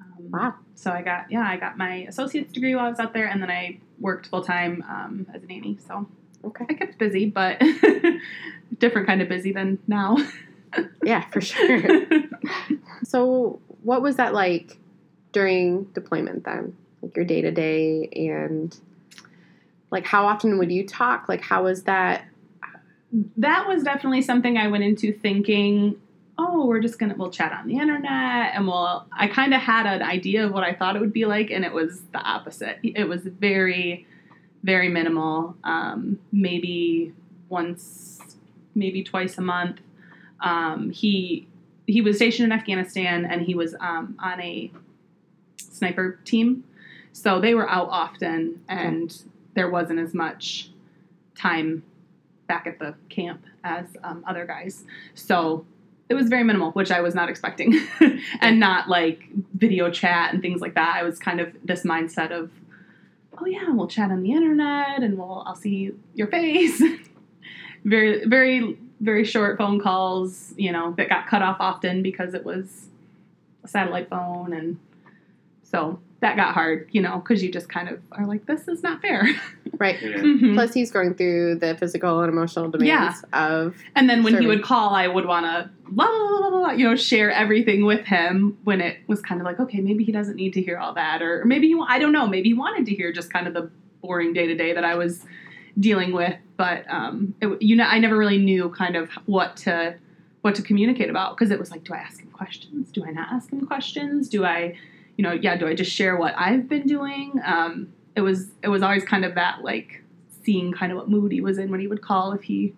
Um, 0.00 0.30
wow 0.30 0.54
so 0.78 0.92
I 0.92 1.02
got 1.02 1.30
yeah, 1.30 1.46
I 1.46 1.56
got 1.56 1.76
my 1.76 2.06
associate's 2.08 2.52
degree 2.52 2.74
while 2.74 2.86
I 2.86 2.90
was 2.90 3.00
out 3.00 3.12
there, 3.12 3.26
and 3.26 3.42
then 3.42 3.50
I 3.50 3.78
worked 4.00 4.28
full 4.28 4.42
time 4.42 4.84
um, 4.88 5.26
as 5.34 5.42
a 5.42 5.46
nanny. 5.46 5.78
So. 5.86 6.06
Okay. 6.44 6.64
I 6.68 6.74
kept 6.74 6.98
busy, 6.98 7.26
but 7.26 7.60
different 8.78 9.06
kind 9.06 9.20
of 9.20 9.28
busy 9.28 9.52
than 9.52 9.78
now. 9.86 10.16
yeah 11.02 11.26
for 11.30 11.40
sure. 11.40 12.02
So 13.04 13.60
what 13.82 14.02
was 14.02 14.16
that 14.16 14.34
like 14.34 14.76
during 15.32 15.84
deployment 15.94 16.44
then? 16.44 16.76
Like 17.00 17.14
your 17.16 17.24
day 17.24 17.42
to 17.42 17.50
day 17.52 18.08
and 18.12 18.76
like 19.90 20.04
how 20.04 20.26
often 20.26 20.58
would 20.58 20.72
you 20.72 20.86
talk? 20.86 21.28
Like 21.28 21.40
how 21.40 21.64
was 21.64 21.84
that? 21.84 22.24
That 23.36 23.68
was 23.68 23.84
definitely 23.84 24.22
something 24.22 24.58
I 24.58 24.66
went 24.66 24.84
into 24.84 25.12
thinking, 25.12 25.96
oh, 26.38 26.66
we're 26.66 26.80
just 26.80 26.98
gonna 26.98 27.14
we'll 27.16 27.30
chat 27.30 27.52
on 27.52 27.66
the 27.66 27.76
internet, 27.76 28.54
and 28.54 28.66
we'll. 28.66 29.06
I 29.12 29.26
kind 29.26 29.52
of 29.52 29.60
had 29.60 29.86
an 29.86 30.02
idea 30.02 30.46
of 30.46 30.52
what 30.52 30.64
I 30.64 30.74
thought 30.74 30.96
it 30.96 31.00
would 31.00 31.12
be 31.12 31.24
like, 31.24 31.50
and 31.50 31.64
it 31.64 31.72
was 31.72 32.02
the 32.12 32.20
opposite. 32.20 32.78
It 32.82 33.08
was 33.08 33.22
very, 33.22 34.06
very 34.62 34.88
minimal. 34.88 35.56
Um, 35.64 36.18
maybe 36.32 37.12
once, 37.48 38.20
maybe 38.74 39.02
twice 39.02 39.36
a 39.38 39.42
month. 39.42 39.80
Um, 40.40 40.90
he 40.90 41.48
he 41.88 42.02
was 42.02 42.16
stationed 42.16 42.52
in 42.52 42.58
Afghanistan 42.58 43.24
and 43.24 43.42
he 43.42 43.54
was 43.54 43.74
um, 43.80 44.16
on 44.20 44.40
a 44.40 44.70
sniper 45.56 46.20
team. 46.24 46.64
So 47.12 47.40
they 47.40 47.54
were 47.54 47.68
out 47.68 47.88
often 47.90 48.60
and 48.68 49.22
there 49.54 49.70
wasn't 49.70 49.98
as 49.98 50.14
much 50.14 50.70
time 51.36 51.82
back 52.46 52.66
at 52.66 52.78
the 52.78 52.94
camp 53.08 53.42
as 53.64 53.86
um, 54.04 54.22
other 54.28 54.44
guys. 54.44 54.84
So 55.14 55.64
it 56.08 56.14
was 56.14 56.28
very 56.28 56.44
minimal, 56.44 56.70
which 56.72 56.90
I 56.90 57.00
was 57.00 57.14
not 57.14 57.28
expecting. 57.28 57.74
and 58.40 58.58
not 58.58 58.88
like 58.88 59.28
video 59.54 59.90
chat 59.90 60.32
and 60.32 60.42
things 60.42 60.60
like 60.60 60.74
that. 60.74 60.96
I 60.96 61.02
was 61.02 61.18
kind 61.18 61.40
of 61.40 61.54
this 61.64 61.82
mindset 61.84 62.30
of, 62.30 62.50
oh 63.38 63.46
yeah, 63.46 63.70
we'll 63.70 63.88
chat 63.88 64.10
on 64.10 64.22
the 64.22 64.32
internet 64.32 65.02
and 65.02 65.18
we'll 65.18 65.42
I'll 65.46 65.54
see 65.54 65.92
your 66.14 66.28
face. 66.28 66.82
very 67.84 68.24
very 68.26 68.78
very 69.00 69.24
short 69.24 69.58
phone 69.58 69.80
calls, 69.80 70.54
you 70.56 70.72
know, 70.72 70.92
that 70.96 71.08
got 71.08 71.28
cut 71.28 71.42
off 71.42 71.58
often 71.60 72.02
because 72.02 72.34
it 72.34 72.44
was 72.44 72.88
a 73.62 73.68
satellite 73.68 74.08
phone 74.08 74.52
and 74.52 74.78
so 75.62 76.00
that 76.20 76.36
got 76.36 76.52
hard, 76.54 76.88
you 76.92 77.00
know, 77.00 77.18
because 77.20 77.42
you 77.44 77.52
just 77.52 77.68
kind 77.68 77.88
of 77.88 78.00
are 78.12 78.26
like, 78.26 78.46
this 78.46 78.66
is 78.68 78.82
not 78.82 79.00
fair. 79.00 79.26
Right. 79.78 80.02
Yeah. 80.02 80.16
Mhm. 80.16 80.54
Plus, 80.54 80.74
he's 80.74 80.90
going 80.90 81.14
through 81.14 81.56
the 81.60 81.76
physical 81.76 82.18
and 82.22 82.32
emotional 82.32 82.68
demands 82.68 83.22
of. 83.32 83.76
And 83.94 84.10
then 84.10 84.24
when 84.24 84.32
he 84.40 84.46
would 84.48 84.64
call, 84.64 84.92
I 84.92 85.06
would 85.06 85.24
want 85.24 85.46
to, 85.46 85.70
you 86.76 86.84
know, 86.88 86.96
share 86.96 87.30
everything 87.30 87.84
with 87.84 88.04
him 88.04 88.58
when 88.64 88.80
it 88.80 88.96
was 89.06 89.20
kind 89.22 89.40
of 89.40 89.44
like, 89.44 89.60
okay, 89.60 89.78
maybe 89.78 90.02
he 90.02 90.10
doesn't 90.10 90.34
need 90.34 90.52
to 90.54 90.62
hear 90.62 90.78
all 90.78 90.94
that. 90.94 91.22
Or 91.22 91.44
maybe, 91.44 91.68
he, 91.68 91.80
I 91.86 92.00
don't 92.00 92.10
know, 92.10 92.26
maybe 92.26 92.48
he 92.48 92.54
wanted 92.54 92.86
to 92.86 92.94
hear 92.94 93.12
just 93.12 93.32
kind 93.32 93.46
of 93.46 93.54
the 93.54 93.70
boring 94.02 94.32
day 94.32 94.48
to 94.48 94.54
day 94.56 94.72
that 94.72 94.84
I 94.84 94.96
was 94.96 95.24
dealing 95.78 96.12
with. 96.12 96.34
But, 96.56 96.84
um, 96.90 97.34
it, 97.40 97.62
you 97.62 97.76
know, 97.76 97.84
I 97.84 98.00
never 98.00 98.16
really 98.16 98.38
knew 98.38 98.70
kind 98.70 98.96
of 98.96 99.10
what 99.26 99.56
to, 99.58 99.94
what 100.42 100.56
to 100.56 100.62
communicate 100.62 101.08
about 101.08 101.36
because 101.36 101.52
it 101.52 101.58
was 101.60 101.70
like, 101.70 101.84
do 101.84 101.94
I 101.94 101.98
ask 101.98 102.20
him 102.20 102.30
questions? 102.32 102.90
Do 102.90 103.04
I 103.06 103.10
not 103.10 103.28
ask 103.32 103.52
him 103.52 103.64
questions? 103.64 104.28
Do 104.28 104.44
I, 104.44 104.76
you 105.18 105.22
know, 105.22 105.32
yeah, 105.32 105.56
do 105.56 105.66
I 105.66 105.74
just 105.74 105.92
share 105.92 106.16
what 106.16 106.32
I've 106.38 106.66
been 106.68 106.86
doing? 106.86 107.38
Um, 107.44 107.92
it 108.16 108.22
was, 108.22 108.48
it 108.62 108.68
was 108.68 108.82
always 108.82 109.04
kind 109.04 109.24
of 109.26 109.34
that 109.34 109.62
like 109.62 110.02
seeing 110.44 110.72
kind 110.72 110.90
of 110.92 110.96
what 110.96 111.10
mood 111.10 111.30
he 111.32 111.42
was 111.42 111.58
in 111.58 111.70
when 111.70 111.80
he 111.80 111.86
would 111.88 112.00
call 112.00 112.32
if 112.32 112.42
he 112.42 112.72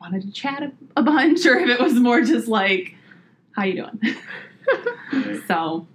wanted 0.00 0.20
to 0.22 0.30
chat 0.32 0.62
a, 0.62 0.70
a 0.98 1.02
bunch 1.02 1.46
or 1.50 1.56
if 1.56 1.70
it 1.70 1.80
was 1.80 1.94
more 1.94 2.20
just 2.20 2.46
like 2.48 2.94
how 3.52 3.64
you 3.64 3.74
doing 3.74 4.16
so 5.46 5.86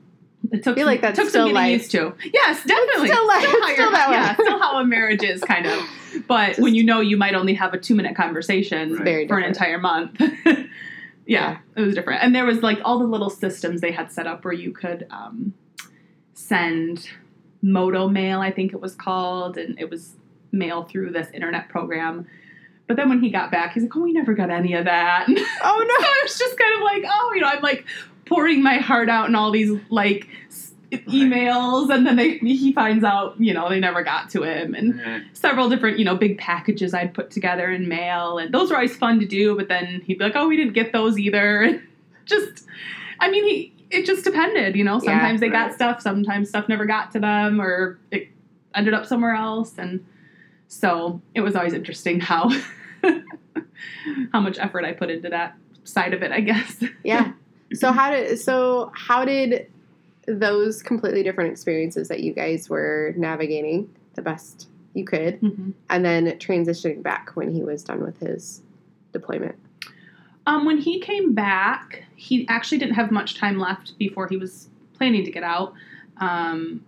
it 0.51 0.63
took 0.63 0.75
feel 0.75 0.77
some, 0.77 0.85
like 0.85 1.01
that's 1.01 1.15
took 1.17 1.25
some 1.25 1.29
still 1.29 1.43
getting 1.45 1.55
life. 1.55 1.71
used 1.81 1.91
to 1.91 2.13
yes 2.33 2.63
definitely 2.65 3.07
still 3.09 3.27
life. 3.27 3.45
how 3.45 3.73
still 3.73 3.83
your- 3.83 3.91
that 3.91 4.09
way. 4.09 4.15
yeah 4.15 4.33
still 4.33 4.59
how 4.59 4.79
a 4.79 4.85
marriage 4.85 5.21
is 5.23 5.41
kind 5.41 5.67
of 5.67 5.79
but 6.27 6.57
when 6.57 6.73
you 6.73 6.83
know 6.83 7.01
you 7.01 7.17
might 7.17 7.35
only 7.35 7.53
have 7.53 7.73
a 7.73 7.77
two 7.77 7.93
minute 7.93 8.15
conversation 8.15 8.95
Right. 8.95 9.03
Very 9.03 9.27
for 9.27 9.37
an 9.37 9.43
entire 9.43 9.77
month 9.77 10.19
yeah, 11.27 11.59
it 11.75 11.81
was 11.81 11.93
different 11.93 12.23
and 12.23 12.33
there 12.33 12.45
was 12.45 12.63
like 12.63 12.79
all 12.83 12.97
the 12.97 13.05
little 13.05 13.29
systems 13.29 13.81
they 13.81 13.91
had 13.91 14.11
set 14.11 14.25
up 14.25 14.43
where 14.43 14.53
you 14.53 14.71
could 14.71 15.05
um, 15.11 15.53
send 16.39 17.09
MotoMail 17.63 18.39
i 18.39 18.51
think 18.51 18.73
it 18.73 18.79
was 18.79 18.95
called 18.95 19.57
and 19.57 19.77
it 19.79 19.89
was 19.89 20.15
mail 20.51 20.83
through 20.83 21.11
this 21.11 21.27
internet 21.31 21.69
program. 21.69 22.27
But 22.87 22.95
then 22.95 23.09
when 23.09 23.21
he 23.21 23.29
got 23.29 23.51
back 23.51 23.73
he's 23.73 23.83
like 23.83 23.95
oh 23.95 24.01
we 24.01 24.13
never 24.13 24.33
got 24.33 24.49
any 24.49 24.73
of 24.73 24.85
that. 24.85 25.27
Oh 25.61 25.85
so 25.99 26.05
I 26.05 26.19
was 26.23 26.37
just 26.37 26.57
kind 26.57 26.75
of 26.75 26.81
like, 26.81 27.03
oh, 27.07 27.31
you 27.35 27.41
know, 27.41 27.47
I'm 27.47 27.61
like 27.61 27.85
pouring 28.25 28.63
my 28.63 28.77
heart 28.77 29.09
out 29.09 29.27
in 29.27 29.35
all 29.35 29.51
these 29.51 29.79
like 29.89 30.27
emails, 30.91 31.93
and 31.93 32.05
then 32.05 32.15
they 32.15 32.37
he 32.37 32.73
finds 32.73 33.03
out, 33.03 33.39
you 33.39 33.53
know, 33.53 33.69
they 33.69 33.79
never 33.79 34.03
got 34.03 34.29
to 34.31 34.43
him, 34.43 34.73
and 34.73 35.25
several 35.33 35.69
different, 35.69 35.99
you 35.99 36.05
know, 36.05 36.15
big 36.15 36.37
packages 36.37 36.93
I'd 36.93 37.13
put 37.13 37.31
together 37.31 37.69
in 37.71 37.87
mail, 37.87 38.37
and 38.37 38.53
those 38.53 38.69
were 38.69 38.75
always 38.75 38.95
fun 38.95 39.19
to 39.19 39.25
do. 39.25 39.55
But 39.55 39.67
then 39.67 40.01
he'd 40.05 40.17
be 40.17 40.23
like, 40.23 40.35
oh, 40.35 40.47
we 40.47 40.57
didn't 40.57 40.73
get 40.73 40.93
those 40.93 41.19
either. 41.19 41.81
Just, 42.25 42.65
I 43.19 43.29
mean, 43.29 43.43
he 43.43 43.73
it 43.91 44.05
just 44.05 44.23
depended, 44.23 44.75
you 44.75 44.83
know. 44.83 44.95
Yeah, 45.03 45.11
Sometimes 45.19 45.39
they 45.39 45.49
got 45.49 45.73
stuff, 45.73 46.01
sometimes 46.01 46.49
stuff 46.49 46.67
never 46.69 46.85
got 46.85 47.11
to 47.11 47.19
them, 47.19 47.59
or 47.61 47.99
it 48.11 48.27
ended 48.75 48.93
up 48.93 49.05
somewhere 49.05 49.33
else, 49.35 49.77
and 49.77 50.05
so 50.67 51.21
it 51.33 51.41
was 51.41 51.55
always 51.55 51.73
interesting 51.73 52.19
how 52.19 52.49
how 54.31 54.39
much 54.39 54.57
effort 54.59 54.85
I 54.85 54.93
put 54.93 55.09
into 55.09 55.29
that 55.29 55.55
side 55.83 56.13
of 56.13 56.21
it, 56.23 56.31
I 56.31 56.41
guess. 56.41 56.83
Yeah. 57.03 57.33
So 57.71 57.91
how 57.91 58.09
did 58.09 58.39
so 58.39 58.91
how 58.95 59.23
did 59.25 59.67
those 60.25 60.81
completely 60.81 61.21
different 61.21 61.51
experiences 61.51 62.07
that 62.07 62.21
you 62.21 62.33
guys 62.33 62.67
were 62.67 63.13
navigating 63.15 63.87
the 64.15 64.23
best 64.23 64.67
you 64.95 65.05
could, 65.05 65.39
Mhm. 65.39 65.73
and 65.87 66.03
then 66.03 66.25
transitioning 66.39 67.03
back 67.03 67.29
when 67.35 67.51
he 67.53 67.61
was 67.61 67.83
done 67.83 68.03
with 68.03 68.19
his 68.21 68.63
deployment? 69.13 69.53
Um, 70.49 70.65
when 70.65 70.79
he 70.79 70.99
came 70.99 71.35
back, 71.35 72.05
he 72.15 72.47
actually 72.47 72.79
didn't 72.79 72.95
have 72.95 73.11
much 73.11 73.37
time 73.37 73.59
left 73.59 73.95
before 73.99 74.27
he 74.27 74.35
was 74.35 74.67
planning 74.95 75.23
to 75.23 75.29
get 75.29 75.43
out. 75.43 75.73
Um, 76.17 76.83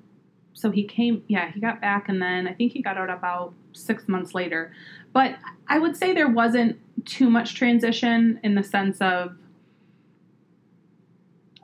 so 0.53 0.71
he 0.71 0.83
came, 0.83 1.23
yeah, 1.27 1.51
he 1.51 1.59
got 1.59 1.79
back, 1.79 2.09
and 2.09 2.19
then 2.19 2.47
I 2.47 2.55
think 2.55 2.71
he 2.71 2.81
got 2.81 2.97
out 2.97 3.11
about 3.11 3.53
six 3.73 4.07
months 4.07 4.33
later. 4.33 4.73
But 5.13 5.35
I 5.67 5.77
would 5.77 5.95
say 5.95 6.11
there 6.11 6.27
wasn't 6.27 6.79
too 7.05 7.29
much 7.29 7.53
transition 7.53 8.39
in 8.41 8.55
the 8.55 8.63
sense 8.63 8.99
of 8.99 9.35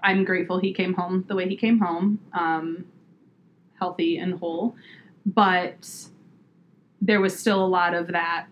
I'm 0.03 0.23
grateful 0.23 0.59
he 0.59 0.75
came 0.75 0.93
home 0.93 1.25
the 1.27 1.33
way 1.35 1.49
he 1.49 1.57
came 1.57 1.79
home, 1.79 2.19
um, 2.31 2.85
healthy 3.79 4.17
and 4.17 4.35
whole. 4.35 4.75
But 5.25 5.89
there 7.01 7.21
was 7.21 7.37
still 7.37 7.65
a 7.65 7.65
lot 7.65 7.95
of 7.95 8.09
that. 8.09 8.45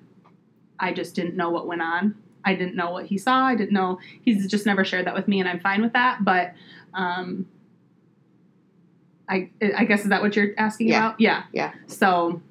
I 0.80 0.94
just 0.94 1.14
didn't 1.14 1.38
know 1.38 1.52
what 1.52 1.68
went 1.68 1.84
on. 1.84 2.16
I 2.46 2.54
didn't 2.56 2.76
know 2.76 2.92
what 2.92 3.08
he 3.08 3.18
saw. 3.18 3.44
I 3.46 3.56
didn't 3.56 3.74
know. 3.74 4.00
He's 4.22 4.48
just 4.48 4.66
never 4.66 4.86
shared 4.86 5.06
that 5.08 5.16
with 5.16 5.28
me, 5.28 5.40
and 5.40 5.50
I'm 5.50 5.60
fine 5.60 5.82
with 5.82 5.94
that. 5.94 6.24
But 6.24 6.54
um, 6.94 7.48
I, 9.28 9.50
I 9.76 9.86
guess 9.86 10.02
is 10.04 10.10
that 10.10 10.22
what 10.22 10.36
you're 10.36 10.52
asking 10.58 10.90
Yeah. 10.90 11.08
about? 11.08 11.20
Yeah. 11.20 11.44
Yeah. 11.52 11.74
So 11.88 12.42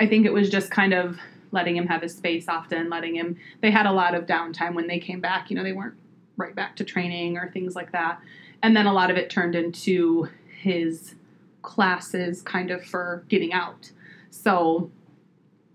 I 0.00 0.06
think 0.06 0.26
it 0.26 0.32
was 0.32 0.50
just 0.50 0.70
kind 0.70 0.92
of 0.92 1.18
letting 1.52 1.76
him 1.76 1.86
have 1.86 2.02
his 2.02 2.14
space 2.14 2.48
often, 2.48 2.90
letting 2.90 3.14
him. 3.14 3.36
They 3.62 3.70
had 3.70 3.86
a 3.86 3.92
lot 3.92 4.14
of 4.14 4.26
downtime 4.26 4.74
when 4.74 4.86
they 4.88 4.98
came 4.98 5.20
back. 5.20 5.48
You 5.50 5.56
know, 5.56 5.62
they 5.62 5.72
weren't 5.72 5.94
right 6.36 6.54
back 6.54 6.76
to 6.76 6.84
training 6.84 7.36
or 7.38 7.50
things 7.50 7.74
like 7.76 7.92
that. 7.92 8.20
And 8.62 8.76
then 8.76 8.86
a 8.86 8.92
lot 8.92 9.10
of 9.10 9.16
it 9.16 9.30
turned 9.30 9.54
into 9.54 10.28
his 10.60 11.14
classes 11.62 12.42
kind 12.42 12.70
of 12.70 12.84
for 12.84 13.24
getting 13.28 13.52
out. 13.52 13.92
So 14.30 14.90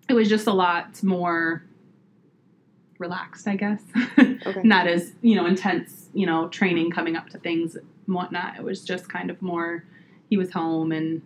it 0.09 0.13
was 0.13 0.27
just 0.29 0.47
a 0.47 0.53
lot 0.53 1.01
more 1.01 1.63
relaxed, 3.07 3.47
I 3.47 3.55
guess. 3.57 3.81
Okay. 4.17 4.61
Not 4.63 4.87
as, 4.87 5.11
you 5.21 5.35
know, 5.35 5.45
intense, 5.45 6.07
you 6.13 6.25
know, 6.25 6.47
training 6.47 6.89
coming 6.91 7.15
up 7.15 7.29
to 7.31 7.37
things 7.37 7.75
and 7.75 7.85
whatnot. 8.15 8.55
It 8.57 8.63
was 8.63 8.83
just 8.83 9.09
kind 9.09 9.29
of 9.29 9.41
more, 9.41 9.83
he 10.29 10.37
was 10.37 10.51
home 10.51 10.91
and 10.91 11.21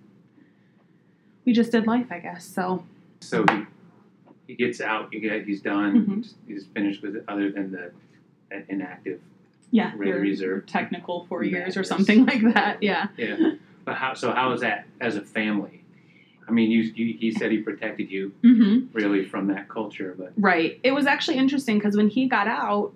we 1.45 1.53
just 1.53 1.71
did 1.71 1.85
life, 1.87 2.07
I 2.11 2.19
guess. 2.19 2.43
So, 2.45 2.83
So 3.21 3.45
he, 3.51 3.65
he 4.47 4.55
gets 4.55 4.81
out. 4.81 5.13
You 5.13 5.19
get 5.19 5.45
he's 5.45 5.61
done. 5.61 6.05
Mhm. 6.05 6.33
He's 6.47 6.65
finished 6.73 7.01
with 7.03 7.15
it. 7.15 7.23
Other 7.27 7.51
than 7.51 7.71
the 7.71 7.91
that 8.49 8.65
inactive. 8.69 9.19
yeah, 9.71 9.93
your 9.95 10.19
Reserve. 10.21 10.65
technical 10.65 11.25
four 11.27 11.43
years 11.43 11.75
or 11.77 11.83
something 11.83 12.25
like 12.31 12.41
that. 12.53 12.81
Yeah. 12.81 13.07
Yeah. 13.17 13.51
but 13.85 13.95
how? 13.95 14.13
So 14.13 14.31
how 14.31 14.51
is 14.53 14.61
that 14.61 14.85
as 15.01 15.15
a 15.15 15.21
family? 15.21 15.83
I 16.47 16.51
mean, 16.51 16.71
you, 16.71 16.81
you 16.81 17.17
he 17.17 17.31
said 17.31 17.51
he 17.51 17.57
protected 17.59 18.09
you 18.09 18.31
Mm-hmm. 18.43 18.87
really 18.97 19.25
from 19.25 19.47
that 19.47 19.67
culture, 19.69 20.15
but 20.17 20.31
Right. 20.37 20.79
It 20.83 20.91
was 20.91 21.05
actually 21.05 21.37
interesting 21.37 21.77
because 21.77 21.95
when 21.97 22.09
he 22.09 22.27
got 22.27 22.47
out, 22.47 22.93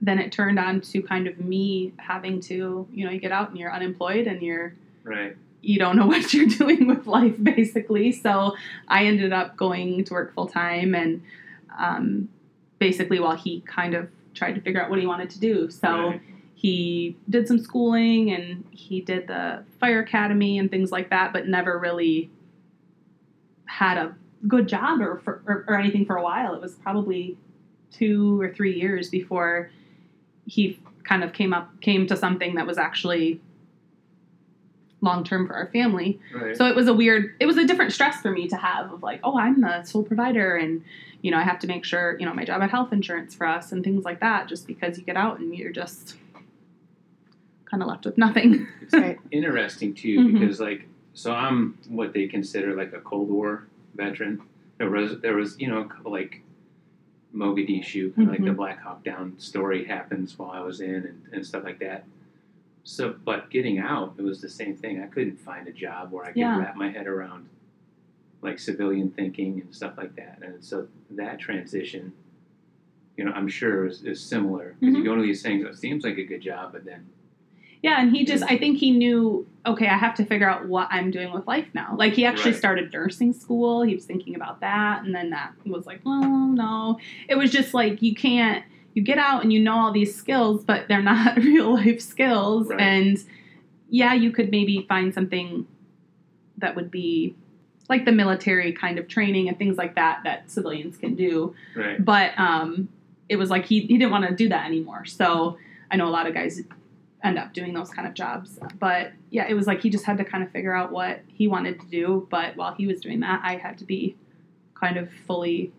then 0.00 0.18
it 0.18 0.32
turned 0.32 0.58
on 0.58 0.80
to 0.80 1.00
kind 1.02 1.26
of 1.28 1.38
me 1.38 1.92
having 1.98 2.40
to, 2.40 2.88
you 2.92 3.04
know, 3.04 3.12
you 3.12 3.20
get 3.20 3.30
out 3.32 3.50
and 3.50 3.58
you're 3.58 3.72
unemployed 3.72 4.26
and 4.26 4.42
you're 4.42 4.74
right. 5.04 5.36
you 5.60 5.78
don't 5.78 5.96
know 5.96 6.06
what 6.12 6.34
you're 6.34 6.46
doing 6.46 6.86
with 6.88 7.06
life 7.06 7.36
basically. 7.42 8.10
So 8.12 8.56
I 8.88 9.04
ended 9.06 9.32
up 9.32 9.56
going 9.56 10.04
to 10.04 10.14
work 10.14 10.34
full 10.34 10.48
time 10.48 10.94
and 10.96 11.22
um, 11.78 12.28
basically 12.80 13.20
while 13.20 13.36
he 13.36 13.60
kind 13.60 13.94
of 13.94 14.08
tried 14.34 14.54
to 14.56 14.60
figure 14.60 14.82
out 14.82 14.90
what 14.90 14.98
he 14.98 15.06
wanted 15.06 15.30
to 15.30 15.38
do. 15.38 15.70
So 15.70 15.88
Right. 16.08 16.20
he 16.56 17.16
did 17.30 17.46
some 17.46 17.58
schooling 17.60 18.32
and 18.32 18.64
he 18.72 19.00
did 19.00 19.28
the 19.28 19.62
fire 19.78 20.00
academy 20.00 20.58
and 20.58 20.68
things 20.70 20.90
like 20.90 21.10
that, 21.10 21.32
but 21.32 21.46
never 21.46 21.78
really 21.78 22.28
had 23.72 23.96
a 23.96 24.14
good 24.46 24.68
job 24.68 25.00
or, 25.00 25.18
for, 25.24 25.42
or, 25.46 25.64
or 25.66 25.78
anything 25.78 26.04
for 26.04 26.16
a 26.16 26.22
while. 26.22 26.54
It 26.54 26.60
was 26.60 26.74
probably 26.74 27.38
two 27.90 28.38
or 28.40 28.52
three 28.52 28.78
years 28.78 29.08
before 29.08 29.70
he 30.46 30.78
kind 31.04 31.24
of 31.24 31.32
came 31.32 31.52
up 31.54 31.80
came 31.80 32.06
to 32.06 32.16
something 32.16 32.54
that 32.56 32.66
was 32.66 32.76
actually 32.78 33.40
long 35.00 35.24
term 35.24 35.46
for 35.46 35.54
our 35.54 35.68
family. 35.68 36.20
Right. 36.34 36.56
So 36.56 36.66
it 36.66 36.76
was 36.76 36.86
a 36.86 36.92
weird, 36.94 37.34
it 37.40 37.46
was 37.46 37.56
a 37.56 37.66
different 37.66 37.92
stress 37.92 38.20
for 38.20 38.30
me 38.30 38.46
to 38.48 38.56
have 38.56 38.92
of 38.92 39.02
like, 39.02 39.20
oh, 39.24 39.38
I'm 39.38 39.60
the 39.62 39.82
sole 39.84 40.02
provider 40.04 40.54
and, 40.56 40.84
you 41.22 41.30
know, 41.30 41.38
I 41.38 41.42
have 41.42 41.58
to 41.60 41.66
make 41.66 41.84
sure, 41.84 42.16
you 42.20 42.26
know, 42.26 42.34
my 42.34 42.44
job 42.44 42.60
had 42.60 42.70
health 42.70 42.92
insurance 42.92 43.34
for 43.34 43.46
us 43.46 43.72
and 43.72 43.82
things 43.82 44.04
like 44.04 44.20
that 44.20 44.48
just 44.48 44.66
because 44.66 44.98
you 44.98 45.04
get 45.04 45.16
out 45.16 45.38
and 45.40 45.54
you're 45.56 45.72
just 45.72 46.16
kind 47.64 47.82
of 47.82 47.88
left 47.88 48.04
with 48.04 48.18
nothing. 48.18 48.68
It's 48.82 49.18
interesting 49.30 49.94
too 49.94 50.18
Mhm. 50.20 50.32
because 50.40 50.60
like 50.60 50.86
so 51.14 51.32
I'm 51.32 51.78
what 51.88 52.12
they 52.12 52.26
consider 52.26 52.74
like 52.74 52.92
a 52.92 53.00
Cold 53.00 53.28
War 53.30 53.66
veteran. 53.94 54.40
There 54.78 54.90
was 54.90 55.20
there 55.20 55.36
was 55.36 55.58
you 55.60 55.68
know 55.68 55.88
like 56.04 56.42
Mogadishu, 57.34 58.14
kind 58.14 58.28
of 58.28 58.34
like 58.34 58.44
the 58.44 58.50
Mhm. 58.50 58.56
Black 58.56 58.80
Hawk 58.80 59.02
Down 59.04 59.38
story 59.38 59.84
happens 59.84 60.38
while 60.38 60.50
I 60.50 60.60
was 60.60 60.80
in 60.80 60.94
and, 60.94 61.22
and 61.32 61.46
stuff 61.46 61.64
like 61.64 61.78
that. 61.78 62.04
So, 62.84 63.14
but 63.24 63.48
getting 63.48 63.78
out, 63.78 64.14
it 64.18 64.22
was 64.22 64.40
the 64.40 64.48
same 64.48 64.76
thing. 64.76 65.00
I 65.00 65.06
couldn't 65.06 65.38
find 65.40 65.66
a 65.68 65.72
job 65.72 66.12
where 66.12 66.24
I 66.24 66.28
could 66.28 66.38
Yeah. 66.38 66.58
wrap 66.58 66.76
my 66.76 66.90
head 66.90 67.06
around 67.06 67.48
like 68.42 68.58
civilian 68.58 69.08
thinking 69.10 69.60
and 69.60 69.74
stuff 69.74 69.96
like 69.96 70.14
that. 70.16 70.40
And 70.42 70.62
so 70.64 70.88
that 71.10 71.38
transition, 71.38 72.12
you 73.16 73.24
know, 73.24 73.30
I'm 73.32 73.46
sure 73.48 73.86
is, 73.86 74.02
is 74.02 74.20
similar 74.20 74.74
because 74.80 74.94
you 74.96 75.00
Mhm. 75.02 75.04
go 75.04 75.12
into 75.12 75.24
these 75.24 75.42
things. 75.42 75.64
It 75.64 75.76
seems 75.76 76.02
like 76.04 76.18
a 76.18 76.24
good 76.24 76.40
job, 76.42 76.72
but 76.72 76.84
then 76.84 77.06
Yeah, 77.82 78.00
and 78.00 78.14
he 78.14 78.24
just, 78.24 78.44
I 78.44 78.56
think 78.56 78.78
he 78.78 78.92
knew, 78.92 79.46
okay, 79.66 79.88
I 79.88 79.96
have 79.98 80.14
to 80.16 80.24
figure 80.24 80.48
out 80.48 80.68
what 80.68 80.86
I'm 80.90 81.10
doing 81.10 81.32
with 81.32 81.46
life 81.48 81.66
now. 81.74 81.94
Like, 81.98 82.12
he 82.14 82.24
actually 82.24 82.52
Right. 82.52 82.58
started 82.58 82.92
nursing 82.92 83.32
school. 83.32 83.82
He 83.82 83.94
was 83.94 84.04
thinking 84.04 84.36
about 84.36 84.60
that. 84.60 85.02
And 85.04 85.12
then 85.14 85.30
that 85.30 85.52
was 85.66 85.84
like, 85.84 86.00
oh, 86.06 86.20
no. 86.54 86.98
It 87.28 87.34
was 87.36 87.50
just 87.50 87.74
like, 87.74 88.00
you 88.00 88.14
can't, 88.14 88.64
you 88.94 89.02
get 89.02 89.18
out 89.18 89.42
and 89.42 89.52
you 89.52 89.58
know 89.58 89.74
all 89.76 89.92
these 89.92 90.14
skills, 90.14 90.62
but 90.64 90.86
they're 90.86 91.02
not 91.02 91.36
real 91.38 91.74
life 91.74 92.00
skills. 92.00 92.68
Right. 92.68 92.80
And 92.80 93.18
yeah, 93.90 94.14
you 94.14 94.30
could 94.30 94.50
maybe 94.52 94.86
find 94.88 95.12
something 95.12 95.66
that 96.58 96.76
would 96.76 96.90
be 96.90 97.34
like 97.88 98.04
the 98.04 98.12
military 98.12 98.72
kind 98.72 98.98
of 98.98 99.08
training 99.08 99.48
and 99.48 99.58
things 99.58 99.76
like 99.76 99.96
that 99.96 100.20
that 100.24 100.48
civilians 100.50 100.96
can 100.96 101.14
do 101.16 101.54
right, 101.74 102.02
but 102.02 102.32
um, 102.38 102.88
it 103.28 103.36
was 103.36 103.50
like 103.50 103.66
he, 103.66 103.80
he 103.80 103.98
didn't 103.98 104.12
want 104.12 104.26
to 104.26 104.34
do 104.34 104.48
that 104.48 104.64
anymore. 104.64 105.04
So 105.04 105.58
I 105.90 105.96
know 105.96 106.06
a 106.06 106.10
lot 106.10 106.26
of 106.26 106.32
guys 106.32 106.62
end 107.24 107.38
up 107.38 107.52
doing 107.52 107.72
those 107.74 107.90
kind 107.90 108.06
of 108.06 108.14
jobs. 108.14 108.58
But 108.78 109.12
yeah, 109.30 109.46
it 109.48 109.54
was 109.54 109.66
like 109.66 109.80
he 109.82 109.90
just 109.90 110.04
had 110.04 110.18
to 110.18 110.24
kind 110.24 110.42
of 110.42 110.50
figure 110.50 110.74
out 110.74 110.92
what 110.92 111.20
he 111.28 111.48
wanted 111.48 111.80
to 111.80 111.86
do. 111.86 112.26
But 112.30 112.56
while 112.56 112.74
he 112.74 112.86
was 112.86 113.00
doing 113.00 113.20
that, 113.20 113.40
I 113.44 113.56
had 113.56 113.78
to 113.78 113.84
be 113.84 114.16
kind 114.74 114.96
of 114.96 115.08
fully, 115.26 115.72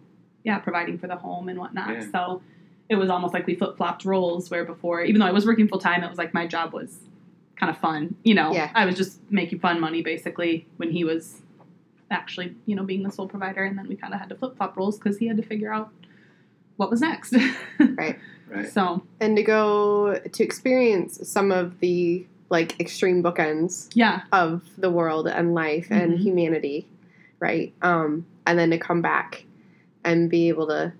yeah, 0.43 0.59
providing 0.59 0.97
for 0.97 1.07
the 1.07 1.15
home 1.15 1.49
and 1.49 1.59
whatnot. 1.59 1.89
Yeah. 1.89 2.11
So 2.11 2.41
it 2.89 2.95
was 2.95 3.09
almost 3.09 3.33
like 3.33 3.45
we 3.47 3.55
flip 3.55 3.77
flopped 3.77 4.05
roles 4.05 4.49
where 4.49 4.65
before, 4.65 5.01
even 5.03 5.19
though 5.19 5.27
I 5.27 5.31
was 5.31 5.45
working 5.45 5.67
full 5.67 5.79
time, 5.79 6.03
it 6.03 6.09
was 6.09 6.17
like 6.17 6.33
my 6.33 6.47
job 6.47 6.73
was 6.73 6.99
kind 7.55 7.69
of 7.69 7.77
fun. 7.77 8.15
You 8.23 8.35
know, 8.35 8.53
Yeah. 8.53 8.71
I 8.73 8.85
was 8.85 8.95
just 8.95 9.19
making 9.29 9.59
fun 9.59 9.79
money 9.79 10.01
basically 10.01 10.67
when 10.77 10.91
he 10.91 11.03
was 11.03 11.41
actually, 12.11 12.55
you 12.65 12.75
know, 12.75 12.83
being 12.83 13.03
the 13.03 13.11
sole 13.11 13.27
provider. 13.27 13.63
And 13.63 13.77
then 13.77 13.87
we 13.87 13.95
kind 13.95 14.13
of 14.13 14.19
had 14.19 14.29
to 14.29 14.35
flip 14.35 14.55
flop 14.57 14.77
roles 14.77 14.97
because 14.97 15.17
he 15.17 15.27
had 15.27 15.37
to 15.37 15.43
figure 15.43 15.73
out 15.73 15.89
what 16.77 16.89
was 16.89 17.01
next. 17.01 17.35
Right. 17.79 18.17
Right. 18.47 18.67
So 18.69 19.03
And 19.19 19.35
to 19.37 19.43
go 19.43 20.19
to 20.19 20.43
experience 20.43 21.19
some 21.29 21.51
of 21.51 21.79
the 21.79 22.25
like 22.49 22.79
extreme 22.79 23.23
bookends 23.23 23.89
yeah, 23.95 24.21
of 24.31 24.61
the 24.77 24.91
world 24.91 25.27
and 25.27 25.53
life 25.55 25.87
and 25.89 26.13
Mhm. 26.13 26.21
humanity, 26.21 26.87
right? 27.39 27.73
Um, 27.81 28.25
and 28.45 28.59
then 28.59 28.69
to 28.71 28.77
come 28.77 29.01
back 29.01 29.45
and 30.03 30.29
be 30.29 30.49
able 30.49 30.67
to 30.67 30.93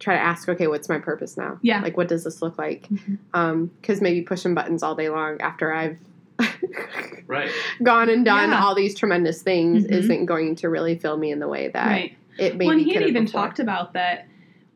try 0.00 0.14
to 0.16 0.20
ask, 0.20 0.48
okay, 0.48 0.66
what's 0.66 0.88
my 0.88 0.98
purpose 0.98 1.36
now? 1.36 1.60
Yeah. 1.62 1.80
Like, 1.80 1.96
what 1.96 2.08
does 2.08 2.24
this 2.24 2.42
look 2.42 2.58
like? 2.58 2.88
Because 3.32 4.00
maybe 4.00 4.22
pushing 4.22 4.52
buttons 4.54 4.82
all 4.82 4.96
day 4.96 5.08
long 5.10 5.40
after 5.40 5.72
I've 5.72 5.98
Right. 7.28 7.50
gone 7.84 8.08
and 8.08 8.24
done 8.24 8.50
Yeah. 8.50 8.64
all 8.64 8.74
these 8.74 8.96
tremendous 8.96 9.42
things 9.42 9.84
Mhm. 9.84 9.92
isn't 9.92 10.26
going 10.26 10.56
to 10.56 10.68
really 10.68 10.96
fill 10.96 11.16
me 11.18 11.30
in 11.30 11.38
the 11.38 11.46
way 11.48 11.68
that 11.68 11.86
right. 11.86 12.16
it 12.36 12.54
maybe 12.56 12.66
Well, 12.66 12.76
and 12.78 12.84
he 12.84 12.94
had 12.94 13.04
even 13.04 13.24
before. 13.26 13.42
talked 13.42 13.60
about 13.60 13.92
that 13.92 14.26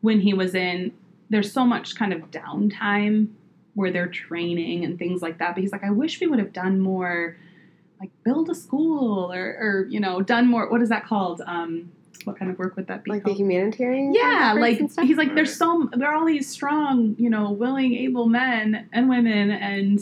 when 0.01 0.21
he 0.21 0.33
was 0.33 0.55
in. 0.55 0.93
There's 1.29 1.51
so 1.51 1.65
much 1.65 1.95
kind 1.95 2.13
of 2.13 2.31
downtime 2.31 3.29
where 3.73 3.91
they're 3.91 4.07
training 4.07 4.85
and 4.85 4.97
things 4.97 5.21
like 5.21 5.37
that. 5.39 5.53
But 5.55 5.61
he's 5.61 5.71
like, 5.71 5.83
I 5.83 5.91
wish 5.91 6.19
we 6.19 6.27
would 6.27 6.39
have 6.39 6.53
done 6.53 6.79
more, 6.79 7.37
like 7.99 8.09
build 8.23 8.49
a 8.49 8.55
school 8.55 9.31
or, 9.31 9.39
or 9.39 9.87
you 9.89 9.99
know, 9.99 10.21
done 10.21 10.47
more. 10.47 10.69
What 10.69 10.81
is 10.81 10.89
that 10.89 11.05
called? 11.05 11.41
Um, 11.45 11.91
what 12.23 12.37
kind 12.37 12.51
of 12.51 12.57
work 12.57 12.75
would 12.75 12.87
that 12.87 13.03
be? 13.03 13.11
like 13.11 13.23
the 13.23 13.33
humanitarian 13.33 14.13
yeah, 14.13 14.49
efforts 14.49 14.61
like 14.61 14.79
and 14.79 14.91
stuff? 14.91 15.05
he's 15.05 15.17
like, 15.17 15.33
there's 15.35 15.49
Right. 15.49 15.57
so 15.57 15.89
there 15.93 16.09
are 16.09 16.15
all 16.15 16.25
these 16.25 16.49
strong, 16.49 17.15
you 17.17 17.29
know, 17.29 17.51
willing, 17.51 17.93
able 17.93 18.27
men 18.27 18.89
and 18.91 19.07
women, 19.09 19.51
and 19.51 20.01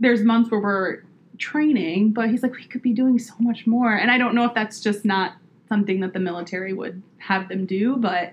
there's 0.00 0.22
months 0.22 0.50
where 0.50 0.60
we're 0.60 1.02
training, 1.38 2.10
but 2.12 2.28
he's 2.28 2.42
like, 2.42 2.54
we 2.54 2.64
could 2.64 2.82
be 2.82 2.92
doing 2.92 3.18
so 3.18 3.34
much 3.38 3.66
more. 3.66 3.94
And 3.94 4.10
I 4.10 4.18
don't 4.18 4.34
know 4.34 4.44
if 4.44 4.54
that's 4.54 4.80
just 4.80 5.04
not 5.04 5.34
something 5.68 6.00
that 6.00 6.12
the 6.12 6.18
military 6.20 6.72
would 6.72 7.02
have 7.18 7.48
them 7.48 7.64
do, 7.66 7.96
but 7.96 8.32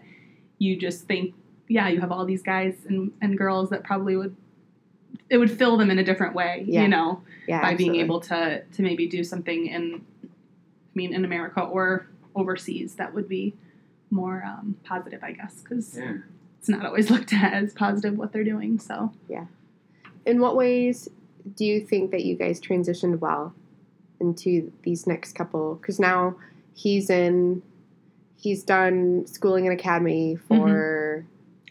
you 0.58 0.76
just 0.76 1.06
think, 1.06 1.34
yeah, 1.68 1.88
you 1.88 2.00
have 2.02 2.12
all 2.12 2.26
these 2.26 2.42
guys 2.44 2.76
and, 2.88 3.12
and 3.22 3.38
girls 3.38 3.70
that 3.72 3.84
probably 3.84 4.16
would 4.16 4.36
it 5.30 5.38
would 5.38 5.50
fill 5.50 5.78
them 5.78 5.90
in 5.90 5.98
a 5.98 6.04
different 6.04 6.36
way, 6.36 6.64
Yeah. 6.68 6.84
you 6.84 6.88
know, 6.88 7.22
yeah, 7.48 7.62
by 7.62 7.76
being 7.76 7.96
able 7.96 8.20
to 8.22 8.64
to 8.64 8.82
maybe 8.82 9.08
do 9.08 9.24
something 9.24 9.68
in 9.68 10.06
I 10.24 10.28
mean 10.94 11.14
in 11.14 11.26
America 11.26 11.62
or 11.62 12.08
overseas 12.36 12.96
that 12.96 13.14
would 13.14 13.28
be 13.28 13.54
more 14.12 14.44
um, 14.46 14.78
positive, 14.84 15.24
I 15.24 15.32
guess, 15.32 15.62
because 15.62 15.98
Yeah. 15.98 16.18
it's 16.60 16.70
not 16.70 16.86
always 16.86 17.10
looked 17.14 17.34
at 17.34 17.54
as 17.54 17.74
positive 17.74 18.18
what 18.18 18.32
they're 18.34 18.44
doing. 18.44 18.80
So 18.80 19.12
yeah. 19.28 19.46
In 20.26 20.40
what 20.40 20.56
ways 20.56 21.10
do 21.56 21.66
you 21.66 21.80
think 21.82 22.12
that 22.12 22.26
you 22.26 22.36
guys 22.36 22.60
transitioned 22.60 23.20
well 23.20 23.54
into 24.20 24.72
these 24.84 25.06
next 25.08 25.34
couple? 25.34 25.76
Because 25.76 26.00
now 26.00 26.36
he's 26.74 27.10
in, 27.10 27.62
he's 28.36 28.64
done 28.64 29.26
schooling 29.28 29.68
and 29.68 29.80
academy 29.80 30.36
for. 30.36 30.56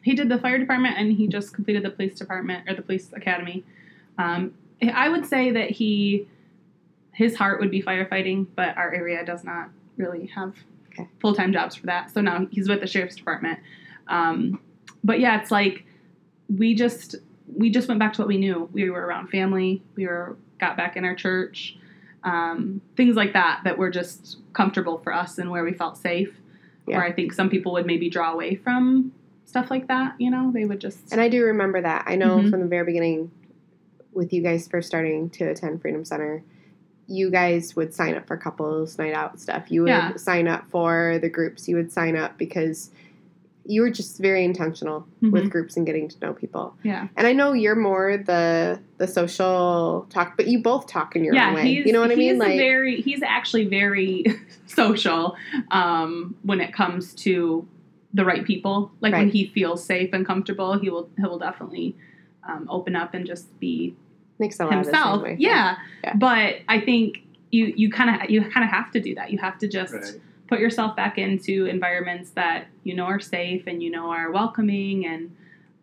He 0.04 0.14
did 0.14 0.28
the 0.28 0.38
fire 0.38 0.58
department 0.58 0.96
and 0.98 1.12
he 1.12 1.26
just 1.26 1.54
completed 1.54 1.82
the 1.82 1.90
police 1.90 2.14
department 2.18 2.68
or 2.68 2.74
the 2.74 2.82
police 2.82 3.10
academy. 3.14 3.64
Um, 4.18 4.54
I 4.92 5.08
would 5.08 5.24
say 5.26 5.50
that 5.50 5.70
he 5.70 6.28
his 7.12 7.36
heart 7.36 7.60
would 7.60 7.70
be 7.70 7.80
firefighting, 7.82 8.46
but 8.54 8.76
our 8.76 8.92
area 8.92 9.24
does 9.24 9.44
not 9.44 9.70
really 9.96 10.26
have 10.26 10.54
Okay. 10.92 11.08
full 11.20 11.34
time 11.34 11.52
jobs 11.52 11.74
for 11.74 11.86
that. 11.86 12.12
So 12.12 12.20
now 12.20 12.46
he's 12.52 12.68
with 12.68 12.80
the 12.80 12.86
sheriff's 12.86 13.16
department. 13.16 13.58
Um, 14.06 14.60
but 15.02 15.18
yeah, 15.18 15.40
it's 15.40 15.50
like 15.50 15.84
we 16.54 16.74
just 16.74 17.16
we 17.56 17.70
just 17.70 17.88
went 17.88 17.98
back 17.98 18.12
to 18.14 18.20
what 18.20 18.28
we 18.28 18.36
knew. 18.36 18.68
We 18.72 18.90
were 18.90 19.04
around 19.06 19.28
family. 19.28 19.82
We 19.96 20.06
were 20.06 20.36
got 20.60 20.76
back 20.76 20.96
in 20.96 21.04
our 21.04 21.14
church. 21.14 21.76
Um, 22.22 22.80
things 22.96 23.16
like 23.16 23.32
that 23.32 23.62
that 23.64 23.76
were 23.76 23.90
just 23.90 24.36
comfortable 24.52 24.98
for 24.98 25.12
us 25.12 25.38
and 25.38 25.50
where 25.50 25.64
we 25.64 25.72
felt 25.72 25.96
safe. 25.96 26.32
Yeah. 26.86 26.98
Where 26.98 27.06
I 27.06 27.12
think 27.12 27.32
some 27.32 27.48
people 27.50 27.72
would 27.72 27.86
maybe 27.86 28.08
draw 28.08 28.32
away 28.32 28.54
from 28.54 29.12
stuff 29.44 29.70
like 29.70 29.88
that. 29.88 30.14
You 30.18 30.30
know, 30.30 30.50
they 30.52 30.64
would 30.64 30.80
just 30.80 31.12
And 31.12 31.20
I 31.20 31.28
do 31.28 31.44
remember 31.44 31.80
that. 31.80 32.04
I 32.06 32.16
know 32.16 32.38
Mhm. 32.38 32.50
from 32.50 32.60
the 32.60 32.66
very 32.66 32.84
beginning, 32.86 33.30
with 34.12 34.32
you 34.32 34.42
guys 34.42 34.68
first 34.68 34.86
starting 34.86 35.28
to 35.30 35.44
attend 35.44 35.80
Freedom 35.82 36.04
Center, 36.04 36.42
you 37.06 37.30
guys 37.30 37.76
would 37.76 37.92
sign 37.92 38.14
up 38.14 38.26
for 38.26 38.36
couples 38.36 38.96
night 38.98 39.12
out 39.12 39.38
stuff. 39.40 39.70
You 39.70 39.82
would 39.82 39.88
Yeah. 39.88 40.16
sign 40.16 40.48
up 40.48 40.66
for 40.70 41.18
the 41.20 41.28
groups. 41.28 41.68
You 41.68 41.76
would 41.76 41.90
sign 41.92 42.16
up 42.16 42.38
because 42.38 42.90
you 43.66 43.80
were 43.80 43.90
just 43.90 44.20
very 44.20 44.44
intentional 44.44 45.06
with 45.22 45.44
Mhm. 45.44 45.50
groups 45.50 45.76
and 45.76 45.86
getting 45.86 46.06
to 46.08 46.16
know 46.20 46.32
people. 46.34 46.76
yeah. 46.82 47.08
And 47.16 47.26
I 47.26 47.32
know 47.32 47.52
you're 47.54 47.74
more 47.74 48.16
the 48.18 48.78
the 48.98 49.06
social 49.08 50.06
talk, 50.10 50.36
but 50.36 50.46
you 50.46 50.60
both 50.62 50.86
talk 50.86 51.16
in 51.16 51.24
your 51.24 51.34
yeah, 51.34 51.48
own 51.48 51.54
way. 51.54 51.68
You 51.70 51.92
know 51.92 52.00
what 52.00 52.10
I 52.12 52.14
mean? 52.14 52.38
Like 52.38 52.56
very, 52.58 53.00
he's 53.00 53.22
actually 53.22 53.64
very 53.66 54.24
social 54.66 55.34
um, 55.70 56.36
when 56.42 56.60
it 56.60 56.72
comes 56.72 57.12
to 57.16 57.66
the 58.14 58.24
right 58.24 58.44
people. 58.44 58.90
Like 59.00 59.12
when 59.12 59.28
he 59.30 59.46
feels 59.48 59.84
safe 59.84 60.10
and 60.12 60.24
comfortable, 60.24 60.78
he 60.78 60.88
will 60.88 61.08
he 61.16 61.22
will 61.22 61.38
definitely 61.38 61.94
um, 62.48 62.66
open 62.70 62.94
up 62.96 63.12
and 63.14 63.26
just 63.26 63.58
be 63.60 63.94
Nick's 64.38 64.58
a 64.60 64.64
lot 64.64 64.72
of 64.78 64.84
himself. 64.84 65.22
way. 65.22 65.36
Yeah. 65.38 65.76
Yeah. 66.02 66.14
but 66.16 66.56
I 66.68 66.80
think 66.80 67.22
you 67.50 67.72
you 67.76 67.90
kind 67.90 68.22
of 68.22 68.30
you 68.30 68.40
kind 68.50 68.64
of 68.64 68.70
have 68.70 68.90
to 68.92 69.00
do 69.00 69.14
that. 69.16 69.30
You 69.32 69.38
have 69.38 69.58
to 69.58 69.68
just 69.68 69.92
Right. 69.92 70.20
put 70.48 70.58
yourself 70.60 70.94
back 70.96 71.18
into 71.18 71.66
environments 71.66 72.30
that 72.30 72.66
you 72.84 72.94
know 72.94 73.04
are 73.04 73.20
safe 73.20 73.64
and 73.66 73.82
you 73.82 73.90
know 73.90 74.10
are 74.10 74.30
welcoming 74.30 75.06
and 75.06 75.34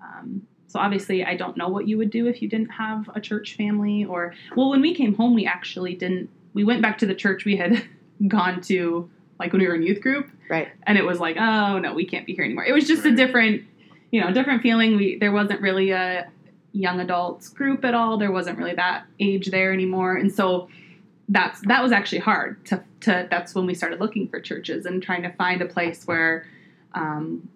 um, 0.01 0.41
so 0.67 0.79
obviously 0.79 1.23
i 1.25 1.35
don't 1.35 1.57
know 1.57 1.67
what 1.67 1.87
you 1.87 1.97
would 1.97 2.09
do 2.11 2.27
if 2.27 2.41
you 2.41 2.47
didn't 2.47 2.69
have 2.69 3.09
a 3.15 3.19
church 3.19 3.55
family 3.57 4.05
or 4.05 4.33
well 4.55 4.69
when 4.69 4.79
we 4.81 4.93
came 4.95 5.13
home 5.15 5.33
we 5.33 5.45
actually 5.45 5.95
didn't 5.95 6.29
we 6.53 6.63
went 6.63 6.81
back 6.81 6.97
to 6.97 7.05
the 7.05 7.15
church 7.15 7.43
we 7.43 7.55
had 7.57 7.83
gone 8.27 8.61
to 8.61 9.09
like 9.41 9.51
when 9.51 9.61
we 9.61 9.67
were 9.67 9.75
in 9.75 9.83
youth 9.83 10.01
group. 10.01 10.29
Right. 10.49 10.67
and 10.83 10.97
it 10.97 11.05
was 11.05 11.19
like 11.19 11.37
oh 11.37 11.79
no 11.79 11.93
we 11.93 12.05
can't 12.05 12.25
be 12.25 12.33
here 12.33 12.45
anymore. 12.45 12.65
It 12.65 12.73
was 12.73 12.87
just 12.87 13.05
a 13.05 13.15
different 13.15 13.63
you 14.11 14.21
know 14.21 14.31
different 14.31 14.61
feeling. 14.61 14.95
We 14.95 15.17
there 15.17 15.31
wasn't 15.31 15.61
really 15.61 15.91
a 15.91 16.29
young 16.73 16.99
adults 16.99 17.49
group 17.49 17.83
at 17.83 17.93
all. 17.93 18.17
There 18.17 18.31
wasn't 18.31 18.57
really 18.57 18.75
that 18.75 19.05
age 19.19 19.47
there 19.47 19.73
anymore. 19.73 20.15
And 20.15 20.31
so 20.31 20.69
that's 21.29 21.61
that 21.67 21.81
was 21.81 21.91
actually 21.91 22.19
hard 22.19 22.63
to, 22.65 22.83
to 23.01 23.27
that's 23.29 23.55
when 23.55 23.65
we 23.65 23.73
started 23.73 23.99
looking 23.99 24.27
for 24.27 24.39
churches 24.39 24.85
and 24.85 25.01
trying 25.01 25.23
to 25.23 25.31
find 25.33 25.61
a 25.61 25.65
place 25.65 26.05
where 26.05 26.45
um, 26.93 27.47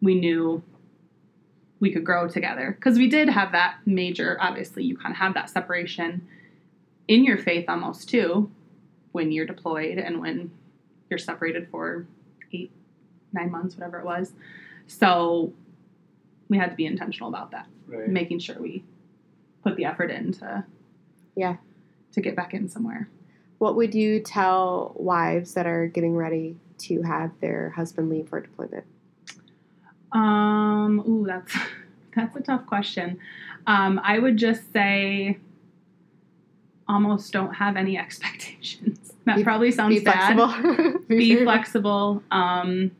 we 0.00 0.14
knew 0.14 0.62
we 1.80 1.92
could 1.92 2.04
grow 2.04 2.28
together. 2.28 2.76
Because 2.78 2.98
we 2.98 3.08
did 3.08 3.28
have 3.28 3.52
that 3.52 3.76
major 3.86 4.36
obviously 4.40 4.84
you 4.84 4.96
kind 4.96 5.12
of 5.12 5.18
have 5.18 5.34
that 5.34 5.50
separation 5.50 6.26
in 7.08 7.24
your 7.24 7.38
faith 7.38 7.64
almost 7.68 8.08
too 8.08 8.50
when 9.12 9.32
you're 9.32 9.46
deployed 9.46 9.98
and 9.98 10.20
when 10.20 10.50
you're 11.12 11.18
separated 11.18 11.68
for 11.70 12.06
eight 12.54 12.72
nine 13.34 13.50
months 13.50 13.76
whatever 13.76 13.98
it 13.98 14.04
was 14.06 14.32
so 14.86 15.52
we 16.48 16.56
had 16.56 16.70
to 16.70 16.76
be 16.76 16.86
intentional 16.86 17.28
about 17.28 17.50
that 17.50 17.66
Right. 17.86 18.08
making 18.08 18.38
sure 18.38 18.56
we 18.58 18.82
put 19.62 19.76
the 19.76 19.84
effort 19.84 20.10
in 20.10 20.32
to 20.32 20.64
Yeah. 21.36 21.56
to 22.12 22.20
get 22.22 22.34
back 22.34 22.54
in 22.54 22.66
somewhere 22.70 23.08
What 23.58 23.76
would 23.76 23.94
you 23.94 24.20
tell 24.20 24.92
wives 24.96 25.52
that 25.54 25.66
are 25.66 25.86
getting 25.86 26.16
ready 26.16 26.56
to 26.78 27.02
have 27.02 27.30
their 27.40 27.70
husband 27.70 28.08
leave 28.08 28.28
for 28.28 28.40
deployment? 28.40 28.84
Um, 30.12 31.00
ooh, 31.06 31.24
that's 31.26 31.54
that's 32.16 32.34
a 32.36 32.40
tough 32.40 32.66
question. 32.66 33.18
Um, 33.66 34.00
I 34.02 34.18
would 34.18 34.36
just 34.38 34.72
say 34.72 35.38
almost 36.88 37.32
don't 37.32 37.54
have 37.54 37.76
any 37.76 37.96
expectations. 38.04 39.11
That 39.24 39.36
Be- 39.36 39.44
probably 39.44 39.70
sounds 39.70 39.98
Be 39.98 40.04
bad. 40.04 40.36
flexible. 40.36 40.98
Be 41.08 41.36
flexible. 41.44 42.22
Um, 42.30 42.90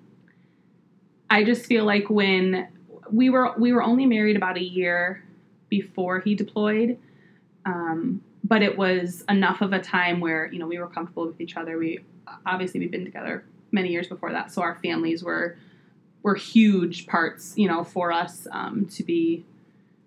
I 1.28 1.44
just 1.44 1.66
feel 1.66 1.84
like 1.84 2.08
when 2.10 2.68
we 3.10 3.30
were 3.30 3.54
we 3.58 3.72
were 3.72 3.82
only 3.82 4.06
married 4.06 4.36
about 4.36 4.56
a 4.56 4.62
year 4.62 5.24
before 5.68 6.20
he 6.20 6.34
deployed, 6.34 6.98
um, 7.64 8.22
but 8.44 8.62
it 8.62 8.76
was 8.76 9.24
enough 9.28 9.60
of 9.62 9.72
a 9.72 9.80
time 9.80 10.20
where 10.20 10.46
you 10.52 10.58
know 10.58 10.66
we 10.66 10.78
were 10.78 10.86
comfortable 10.86 11.26
with 11.26 11.40
each 11.40 11.56
other. 11.56 11.78
We 11.78 12.00
obviously 12.46 12.80
we've 12.80 12.90
been 12.90 13.04
together 13.04 13.44
many 13.72 13.88
years 13.88 14.06
before 14.06 14.30
that, 14.32 14.52
so 14.52 14.62
our 14.62 14.76
families 14.76 15.24
were 15.24 15.56
were 16.22 16.34
huge 16.36 17.06
parts, 17.06 17.54
you 17.56 17.66
know, 17.66 17.82
for 17.82 18.12
us 18.12 18.46
um, 18.52 18.86
to 18.86 19.02
be 19.02 19.44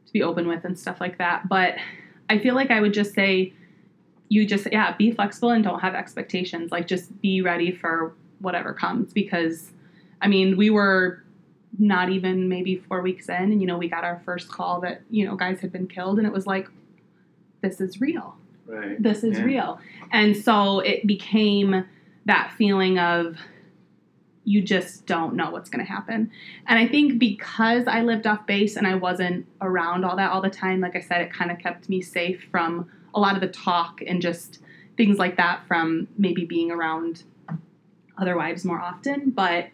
to 0.06 0.14
be 0.14 0.22
open 0.24 0.48
with 0.48 0.64
and 0.64 0.78
stuff 0.80 1.02
like 1.02 1.18
that. 1.18 1.50
But 1.50 1.76
I 2.30 2.40
feel 2.40 2.56
like 2.56 2.72
I 2.72 2.80
would 2.80 2.94
just 2.94 3.14
say, 3.14 3.54
you 4.30 4.46
just 4.46 4.68
yeah, 4.72 4.96
be 4.96 5.12
flexible 5.12 5.50
and 5.52 5.64
don't 5.64 5.80
have 5.80 5.96
expectations. 5.96 6.72
Like 6.72 6.88
just 6.88 7.22
be 7.22 7.42
ready 7.42 7.72
for 7.72 8.14
whatever 8.40 8.74
comes 8.74 9.14
because, 9.14 9.72
I 10.22 10.28
mean, 10.28 10.58
we 10.58 10.70
were 10.70 11.24
not 11.78 12.10
even 12.10 12.48
maybe 12.50 12.78
four 12.78 13.02
weeks 13.02 13.28
in, 13.30 13.36
and 13.36 13.62
you 13.62 13.68
know, 13.68 13.78
we 13.78 13.90
got 13.90 14.04
our 14.04 14.22
first 14.26 14.48
call 14.50 14.82
that 14.82 15.02
you 15.10 15.26
know 15.26 15.36
guys 15.36 15.60
had 15.60 15.72
been 15.72 15.88
killed, 15.88 16.18
and 16.18 16.26
it 16.28 16.34
was 16.34 16.48
like, 16.48 16.68
this 17.62 17.80
is 17.82 18.00
real 18.02 18.36
Right. 18.68 19.02
this 19.02 19.24
is 19.24 19.38
Yeah. 19.38 19.46
real. 19.46 19.80
And 20.12 20.36
so 20.36 20.80
it 20.80 21.06
became 21.06 21.86
that 22.26 22.52
feeling 22.58 22.98
of 22.98 23.38
you 24.44 24.62
just 24.62 25.06
don't 25.06 25.36
know 25.36 25.50
what's 25.52 25.70
going 25.70 25.84
to 25.86 25.92
happen. 25.92 26.32
And 26.68 26.78
I 26.80 26.88
think 26.88 27.20
because 27.20 27.88
I 27.88 28.02
lived 28.02 28.28
off 28.28 28.46
base 28.46 28.76
and 28.76 28.86
I 28.88 28.96
wasn't 28.96 29.46
around 29.62 30.04
all 30.04 30.16
that 30.18 30.32
all 30.32 30.42
the 30.42 30.50
time, 30.50 30.82
like 30.82 30.96
I 30.96 31.00
said, 31.00 31.22
it 31.22 31.32
kind 31.34 31.52
of 31.52 31.58
kept 31.60 31.90
me 31.90 32.02
safe 32.02 32.48
from 32.52 32.90
a 33.16 33.20
lot 33.20 33.34
of 33.34 33.42
the 33.42 33.48
talk 33.48 34.02
and 34.06 34.22
just 34.22 34.60
things 34.98 35.18
like 35.18 35.38
that 35.38 35.66
from 35.68 36.08
maybe 36.18 36.46
being 36.46 36.70
around 36.70 37.24
other 38.18 38.36
wives 38.36 38.64
more 38.64 38.80
often. 38.80 39.32
But 39.32 39.70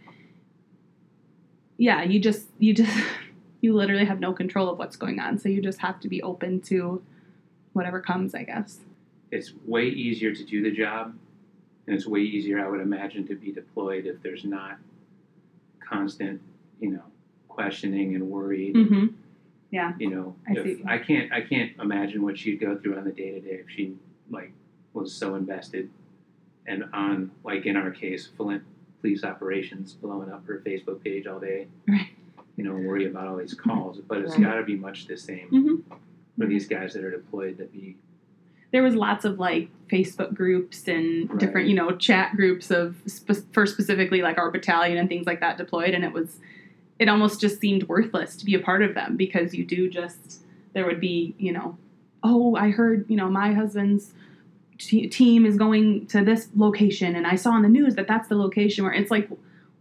yeah, 1.78 2.04
you 2.04 2.20
just, 2.20 2.48
you 2.60 2.74
just, 2.74 2.96
you 3.62 3.74
literally 3.74 4.06
have 4.06 4.20
no 4.20 4.32
control 4.32 4.70
of 4.70 4.78
what's 4.78 4.96
going 4.96 5.20
on. 5.20 5.38
So 5.38 5.50
you 5.50 5.62
just 5.62 5.80
have 5.80 6.00
to 6.02 6.08
be 6.08 6.22
open 6.22 6.62
to 6.62 7.02
whatever 7.74 8.00
comes, 8.00 8.34
I 8.36 8.44
guess. 8.44 8.80
It's 9.32 9.52
way 9.66 9.86
easier 9.86 10.34
to 10.36 10.44
do 10.44 10.62
the 10.62 10.72
job, 10.72 11.16
and 11.88 11.96
it's 11.96 12.06
way 12.06 12.20
easier, 12.20 12.64
I 12.64 12.70
would 12.70 12.82
imagine, 12.82 13.26
to 13.28 13.36
be 13.36 13.52
deployed 13.52 14.06
if 14.06 14.22
there's 14.22 14.44
not 14.44 14.78
constant, 15.80 16.42
you 16.80 16.92
know, 16.92 17.04
questioning 17.48 18.16
and 18.16 18.30
worry. 18.30 18.74
Mm-hmm. 18.76 19.08
You 19.72 20.10
know, 20.10 20.36
I 20.48 20.52
if 20.54 20.64
see. 20.78 20.84
I 20.86 20.98
can't, 20.98 21.32
I 21.32 21.42
can't 21.42 21.72
imagine 21.80 22.22
what 22.22 22.38
she'd 22.38 22.60
go 22.60 22.78
through 22.78 22.98
on 22.98 23.06
the 23.06 23.12
day 23.12 23.32
to 23.32 23.40
day 23.40 23.62
if 23.66 23.70
she 23.70 23.94
like 24.30 24.52
was 24.94 25.14
so 25.14 25.36
invested, 25.36 25.90
and 26.68 26.84
on 26.94 27.32
like 27.44 27.66
in 27.66 27.76
our 27.78 27.90
case, 27.92 28.28
Flint 28.38 28.64
police 29.00 29.24
operations 29.24 29.94
blowing 29.94 30.30
up 30.32 30.46
her 30.46 30.62
Facebook 30.66 31.04
page 31.04 31.26
all 31.26 31.40
day. 31.40 31.68
Right. 31.88 32.10
You 32.58 32.66
know, 32.66 32.74
worry 32.74 33.08
about 33.10 33.28
all 33.28 33.38
these 33.38 33.54
calls, 33.54 34.00
but 34.00 34.20
it's 34.20 34.34
Right. 34.34 34.44
got 34.44 34.56
to 34.56 34.64
be 34.64 34.76
much 34.76 35.08
the 35.08 35.18
same 35.18 35.48
Mm-hmm. 35.50 35.96
for 36.38 36.46
these 36.46 36.68
guys 36.68 36.94
that 36.94 37.04
are 37.04 37.10
deployed 37.12 37.58
to 37.60 37.64
be 37.66 37.96
There 38.72 38.84
was 38.84 38.94
lots 38.94 39.26
of 39.26 39.40
like 39.40 39.70
Facebook 39.90 40.34
groups 40.34 40.88
and 40.88 41.30
Right. 41.30 41.40
different, 41.40 41.68
you 41.70 41.76
know, 41.76 41.92
chat 41.96 42.36
groups 42.36 42.70
of 42.72 42.98
spe- 43.08 43.52
for 43.54 43.66
specifically 43.66 44.22
like 44.22 44.38
our 44.38 44.52
battalion 44.52 44.98
and 44.98 45.08
things 45.10 45.26
like 45.26 45.40
that 45.40 45.58
deployed, 45.58 45.94
and 45.94 46.04
it 46.04 46.12
was, 46.14 46.40
it 47.02 47.10
almost 47.10 47.42
just 47.42 47.60
seemed 47.60 47.88
worthless 47.88 48.36
to 48.36 48.46
be 48.46 48.54
a 48.54 48.60
part 48.60 48.84
of 48.84 48.94
them 48.94 49.18
because 49.18 49.56
you 49.56 49.66
do 49.66 49.90
just 49.90 50.44
there 50.74 50.86
would 50.86 51.02
be, 51.02 51.34
you 51.40 51.52
know, 51.52 51.76
oh, 52.24 52.56
I 52.56 52.70
heard, 52.70 53.08
you 53.10 53.18
know, 53.18 53.28
my 53.28 53.54
husband's 53.54 54.14
te- 54.78 55.08
team 55.08 55.48
is 55.48 55.58
going 55.58 56.06
to 56.08 56.24
this 56.24 56.50
location, 56.56 57.16
and 57.16 57.26
I 57.26 57.36
saw 57.36 57.54
on 57.54 57.64
the 57.64 57.70
news 57.70 57.96
that 57.96 58.08
that's 58.08 58.30
the 58.30 58.36
location 58.36 58.84
where 58.84 58.94
it's 58.94 59.10
like, 59.10 59.28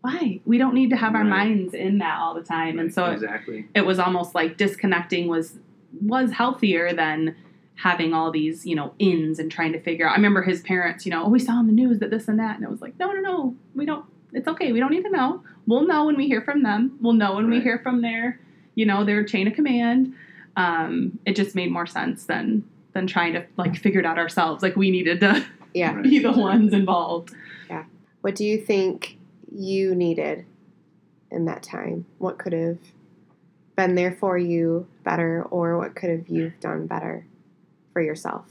why? 0.00 0.40
We 0.46 0.56
don't 0.56 0.72
need 0.72 0.88
to 0.90 0.96
have 0.96 1.14
our 1.14 1.24
minds 1.24 1.74
in 1.74 1.98
that 1.98 2.18
all 2.18 2.32
the 2.32 2.42
time, 2.42 2.78
and 2.78 2.92
so 2.92 3.04
it, 3.04 3.12
exactly. 3.12 3.68
it 3.74 3.82
was 3.82 3.98
almost 3.98 4.34
like 4.34 4.56
disconnecting 4.56 5.28
was 5.28 5.58
was 6.00 6.32
healthier 6.32 6.94
than 6.94 7.36
having 7.74 8.14
all 8.14 8.30
these 8.30 8.64
you 8.64 8.74
know 8.74 8.94
ins 8.98 9.38
and 9.38 9.52
trying 9.52 9.74
to 9.74 9.80
figure 9.80 10.08
out. 10.08 10.12
I 10.12 10.16
remember 10.16 10.40
his 10.40 10.62
parents 10.62 11.04
you 11.04 11.10
know 11.10 11.26
oh 11.26 11.28
we 11.28 11.38
saw 11.38 11.52
on 11.52 11.66
the 11.66 11.74
news 11.74 11.98
that 11.98 12.08
this 12.08 12.28
and 12.28 12.38
that. 12.38 12.56
And 12.56 12.64
it 12.64 12.70
was 12.70 12.80
like 12.80 12.98
no 12.98 13.12
no 13.12 13.20
no. 13.20 13.56
We 13.74 13.84
don't 13.84 14.06
it's 14.32 14.48
okay 14.48 14.72
we 14.72 14.80
don't 14.80 14.90
need 14.90 15.02
to 15.02 15.10
know 15.10 15.42
we'll 15.66 15.86
know 15.86 16.06
when 16.06 16.16
we 16.16 16.26
hear 16.26 16.40
from 16.42 16.62
them 16.62 16.96
we'll 17.00 17.12
know 17.12 17.34
when 17.34 17.48
we 17.48 17.60
hear 17.60 17.78
from 17.78 18.02
their 18.02 18.38
you 18.74 18.86
know 18.86 19.04
their 19.04 19.24
chain 19.24 19.46
of 19.46 19.54
command 19.54 20.14
um, 20.56 21.18
it 21.24 21.36
just 21.36 21.54
made 21.54 21.70
more 21.70 21.86
sense 21.86 22.24
than 22.24 22.64
than 22.92 23.06
trying 23.06 23.32
to 23.32 23.44
like 23.56 23.76
figure 23.76 24.00
it 24.00 24.06
out 24.06 24.18
ourselves 24.18 24.62
like 24.62 24.76
we 24.76 24.90
needed 24.90 25.20
to 25.20 25.44
Yeah. 25.72 25.92
Be 26.02 26.18
the 26.18 26.32
ones 26.32 26.72
involved 26.72 27.34
Yeah. 27.68 27.84
What 28.22 28.34
do 28.34 28.44
you 28.44 28.58
think 28.60 29.16
you 29.52 29.94
needed 29.94 30.44
in 31.30 31.44
that 31.46 31.62
time? 31.62 32.06
What 32.18 32.38
could 32.38 32.52
have 32.52 32.78
been 33.76 33.94
there 33.94 34.12
for 34.12 34.36
you 34.36 34.86
better, 35.04 35.42
or 35.44 35.78
what 35.78 35.94
could 35.94 36.10
have 36.10 36.28
you 36.28 36.52
done 36.60 36.86
better 36.86 37.24
for 37.92 38.02
yourself? 38.02 38.44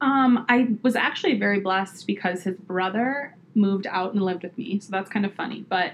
Um, 0.00 0.46
I 0.48 0.76
was 0.82 0.96
actually 0.96 1.38
very 1.38 1.60
blessed 1.60 2.06
because 2.06 2.44
his 2.44 2.56
brother 2.56 3.34
moved 3.54 3.86
out 3.86 4.12
and 4.12 4.22
lived 4.22 4.42
with 4.42 4.56
me. 4.56 4.78
So 4.80 4.88
that's 4.90 5.10
kind 5.10 5.24
of 5.26 5.34
funny. 5.34 5.64
But 5.68 5.92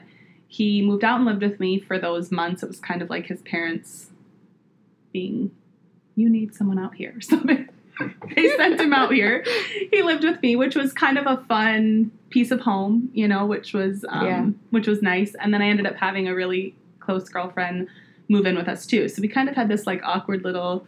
he 0.49 0.83
moved 0.83 1.05
out 1.05 1.17
and 1.17 1.25
lived 1.25 1.43
with 1.43 1.59
me 1.61 1.81
for 1.81 1.99
those 1.99 2.31
months. 2.31 2.63
It 2.63 2.69
was 2.69 2.79
kind 2.81 3.03
of 3.03 3.11
like 3.11 3.27
his 3.27 3.43
parents 3.43 4.11
being, 5.13 5.51
you 6.15 6.29
need 6.29 6.55
someone 6.55 6.79
out 6.79 6.95
here. 6.95 7.15
So 7.23 7.37
they, 7.37 7.67
they 8.35 8.55
sent 8.57 8.79
him 8.81 8.93
out 8.93 9.13
here. 9.13 9.43
He 9.91 10.03
lived 10.03 10.25
with 10.25 10.43
me, 10.43 10.55
which 10.57 10.77
was 10.77 10.93
kind 10.93 11.17
of 11.17 11.27
a 11.27 11.43
fun 11.49 12.11
piece 12.29 12.51
of 12.51 12.61
home, 12.61 13.09
you 13.15 13.27
know, 13.27 13.47
which 13.47 13.73
was 13.73 14.05
um, 14.09 14.27
Yeah. 14.27 14.47
which 14.71 14.87
was 14.87 15.01
nice. 15.01 15.35
And 15.41 15.55
then 15.55 15.63
I 15.63 15.69
ended 15.69 15.87
up 15.87 15.97
having 15.97 16.29
a 16.29 16.35
really 16.35 16.75
close 17.01 17.29
girlfriend 17.29 17.89
move 18.29 18.45
in 18.47 18.57
with 18.57 18.69
us 18.69 18.85
too. 18.85 19.09
So 19.09 19.23
we 19.23 19.29
kind 19.29 19.49
of 19.49 19.55
had 19.55 19.69
this 19.69 19.87
like 19.87 20.03
awkward 20.05 20.45
little 20.45 20.87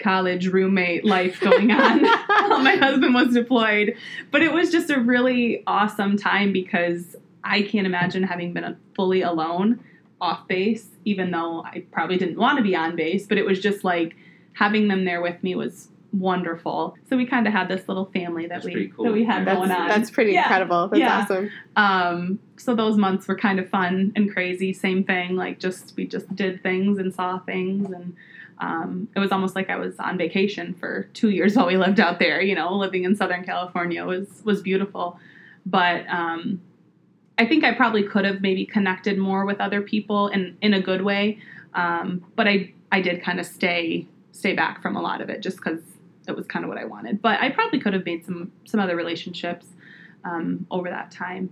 college 0.00 0.48
roommate 0.48 1.04
life 1.04 1.38
going 1.40 1.70
on 1.70 2.00
while 2.26 2.60
my 2.60 2.76
husband 2.76 3.14
was 3.14 3.32
deployed. 3.34 3.94
But 4.30 4.42
it 4.42 4.52
was 4.52 4.70
just 4.72 4.90
a 4.90 4.98
really 5.00 5.62
awesome 5.66 6.16
time 6.16 6.52
because 6.52 7.14
I 7.44 7.62
can't 7.62 7.86
imagine 7.86 8.22
having 8.24 8.52
been 8.52 8.76
fully 8.96 9.22
alone 9.22 9.80
off 10.20 10.46
base, 10.48 10.88
even 11.04 11.30
though 11.30 11.62
I 11.64 11.84
probably 11.92 12.18
didn't 12.18 12.38
want 12.38 12.58
to 12.58 12.62
be 12.62 12.74
on 12.76 12.96
base. 12.96 13.26
But 13.26 13.38
it 13.38 13.44
was 13.46 13.60
just 13.60 13.84
like 13.84 14.16
having 14.54 14.88
them 14.88 15.04
there 15.04 15.22
with 15.22 15.42
me 15.42 15.54
was 15.54 15.88
wonderful. 16.12 16.96
So 17.08 17.16
we 17.16 17.24
kind 17.24 17.46
of 17.46 17.52
had 17.52 17.68
this 17.68 17.86
little 17.88 18.06
family 18.06 18.42
that 18.48 18.62
That's 18.62 18.66
we 18.66 18.88
cool. 18.88 19.04
that 19.04 19.12
we 19.12 19.24
had 19.24 19.46
That's 19.46 19.56
going 19.58 19.70
on. 19.70 19.88
that's 19.88 20.10
pretty 20.10 20.32
Yeah. 20.32 20.42
incredible. 20.42 20.88
That's 20.88 20.98
Yeah. 21.00 21.20
awesome. 21.20 21.50
Um, 21.76 22.38
so 22.56 22.74
those 22.74 22.96
months 22.96 23.28
were 23.28 23.36
kind 23.36 23.58
of 23.60 23.68
fun 23.70 24.12
and 24.16 24.30
crazy. 24.30 24.72
Same 24.72 25.04
thing, 25.04 25.36
like 25.36 25.58
just 25.60 25.94
we 25.96 26.06
just 26.06 26.34
did 26.34 26.62
things 26.62 26.98
and 26.98 27.14
saw 27.14 27.38
things, 27.38 27.90
and 27.90 28.14
um, 28.60 29.08
it 29.16 29.18
was 29.18 29.32
almost 29.32 29.56
like 29.56 29.70
I 29.70 29.76
was 29.76 29.98
on 29.98 30.18
vacation 30.18 30.74
for 30.74 31.04
two 31.14 31.30
years 31.30 31.54
while 31.56 31.66
we 31.66 31.76
lived 31.76 32.00
out 32.00 32.18
there. 32.18 32.40
You 32.40 32.54
know, 32.54 32.74
living 32.74 33.04
in 33.04 33.16
Southern 33.16 33.44
California 33.44 34.04
was 34.04 34.42
was 34.44 34.62
beautiful, 34.62 35.18
but 35.66 36.06
um, 36.08 36.60
I 37.38 37.46
think 37.46 37.64
I 37.64 37.72
probably 37.74 38.02
could 38.02 38.24
have 38.24 38.40
maybe 38.40 38.66
connected 38.66 39.18
more 39.18 39.44
with 39.44 39.60
other 39.60 39.80
people 39.80 40.28
in 40.28 40.56
in 40.60 40.74
a 40.74 40.80
good 40.80 41.02
way. 41.02 41.38
Um, 41.74 42.24
but 42.36 42.46
I 42.46 42.72
I 42.92 43.00
did 43.00 43.22
kind 43.22 43.40
of 43.40 43.46
stay 43.46 44.06
stay 44.32 44.54
back 44.54 44.82
from 44.82 44.96
a 44.96 45.02
lot 45.02 45.20
of 45.20 45.28
it 45.28 45.40
just 45.40 45.56
because 45.56 45.80
it 46.28 46.36
was 46.36 46.46
kind 46.46 46.64
of 46.64 46.68
what 46.68 46.78
I 46.78 46.84
wanted. 46.84 47.20
But 47.20 47.40
I 47.40 47.50
probably 47.50 47.80
could 47.80 47.94
have 47.94 48.04
made 48.04 48.24
some 48.24 48.52
some 48.64 48.80
other 48.80 48.96
relationships 48.96 49.66
um, 50.24 50.66
over 50.70 50.90
that 50.90 51.10
time 51.10 51.50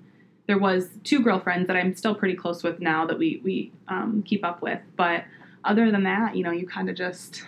there 0.48 0.58
was 0.58 0.88
two 1.04 1.22
girlfriends 1.22 1.66
that 1.68 1.76
I'm 1.76 1.94
still 1.94 2.14
pretty 2.14 2.34
close 2.34 2.62
with 2.62 2.80
now 2.80 3.06
that 3.06 3.18
we 3.18 3.40
we 3.44 3.70
um, 3.86 4.24
keep 4.26 4.44
up 4.44 4.62
with. 4.62 4.80
But 4.96 5.24
other 5.64 5.90
than 5.90 6.04
that, 6.04 6.36
you 6.36 6.42
know, 6.42 6.50
you 6.50 6.66
kind 6.66 6.88
of 6.88 6.96
just 6.96 7.44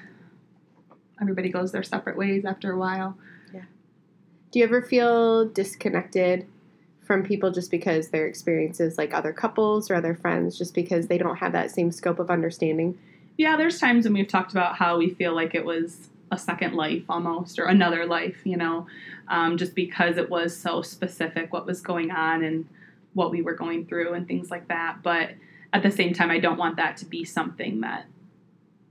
everybody 1.20 1.50
goes 1.50 1.72
their 1.72 1.82
separate 1.82 2.16
ways 2.16 2.44
after 2.44 2.72
a 2.72 2.78
while. 2.78 3.16
Yeah. 3.52 3.64
Do 4.50 4.58
you 4.58 4.64
ever 4.64 4.80
feel 4.82 5.46
disconnected 5.46 6.46
from 7.02 7.24
people 7.24 7.50
just 7.50 7.70
because 7.70 8.08
their 8.08 8.26
experiences, 8.26 8.96
like 8.96 9.12
other 9.12 9.32
couples 9.32 9.90
or 9.90 9.96
other 9.96 10.14
friends, 10.14 10.56
just 10.56 10.74
because 10.74 11.08
they 11.08 11.18
don't 11.18 11.36
have 11.36 11.52
that 11.52 11.70
same 11.70 11.90
scope 11.90 12.18
of 12.18 12.30
understanding? 12.30 12.98
Yeah, 13.36 13.56
there's 13.56 13.78
times 13.78 14.04
when 14.04 14.14
we've 14.14 14.28
talked 14.28 14.52
about 14.52 14.76
how 14.76 14.98
we 14.98 15.10
feel 15.10 15.34
like 15.34 15.54
it 15.54 15.64
was 15.64 16.08
a 16.30 16.38
second 16.38 16.74
life 16.74 17.02
almost 17.08 17.58
or 17.58 17.64
another 17.64 18.06
life, 18.06 18.40
you 18.44 18.56
know, 18.56 18.86
um, 19.28 19.56
just 19.56 19.74
because 19.74 20.16
it 20.16 20.30
was 20.30 20.56
so 20.56 20.82
specific 20.82 21.52
what 21.52 21.66
was 21.66 21.80
going 21.80 22.10
on 22.10 22.44
and 22.44 22.68
what 23.14 23.30
we 23.30 23.42
were 23.42 23.54
going 23.54 23.86
through 23.86 24.12
and 24.14 24.28
things 24.28 24.50
like 24.50 24.68
that. 24.68 24.98
But 25.02 25.30
at 25.72 25.82
the 25.82 25.90
same 25.90 26.12
time, 26.12 26.30
I 26.30 26.38
don't 26.38 26.58
want 26.58 26.76
that 26.76 26.96
to 26.98 27.04
be 27.06 27.24
something 27.24 27.80
that 27.80 28.06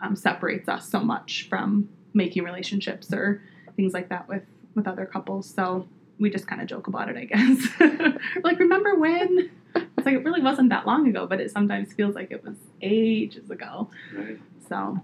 um, 0.02 0.15
separates 0.15 0.70
us 0.70 0.89
so 0.89 1.00
much 1.02 1.48
from 1.50 1.89
making 2.13 2.44
relationships 2.44 3.13
or 3.13 3.42
things 3.76 3.94
like 3.94 4.10
that 4.10 4.28
with 4.28 4.44
with 4.76 4.88
other 4.88 5.06
couples. 5.06 5.50
So 5.50 5.88
we 6.20 6.30
just 6.30 6.48
kind 6.48 6.62
of 6.62 6.68
joke 6.68 6.88
about 6.88 7.10
it, 7.10 7.18
I 7.18 7.26
guess. 7.26 7.68
like, 8.44 8.60
remember 8.60 8.96
when? 8.96 9.50
it's 9.76 10.06
like 10.06 10.15
it 10.15 10.24
really 10.24 10.42
wasn't 10.42 10.70
that 10.70 10.86
long 10.86 11.08
ago, 11.08 11.28
but 11.28 11.39
it 11.39 11.52
sometimes 11.52 11.94
feels 11.94 12.15
like 12.15 12.32
it 12.32 12.44
was 12.44 12.56
ages 12.82 13.50
ago. 13.50 13.89
Right. 14.15 14.39
So 14.68 15.00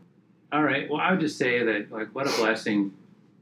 All 0.52 0.64
right. 0.64 0.90
Well, 0.90 1.00
I 1.02 1.12
would 1.12 1.20
just 1.20 1.38
say 1.38 1.64
that 1.64 1.92
like 1.92 2.10
what 2.16 2.28
a 2.28 2.38
blessing 2.38 2.94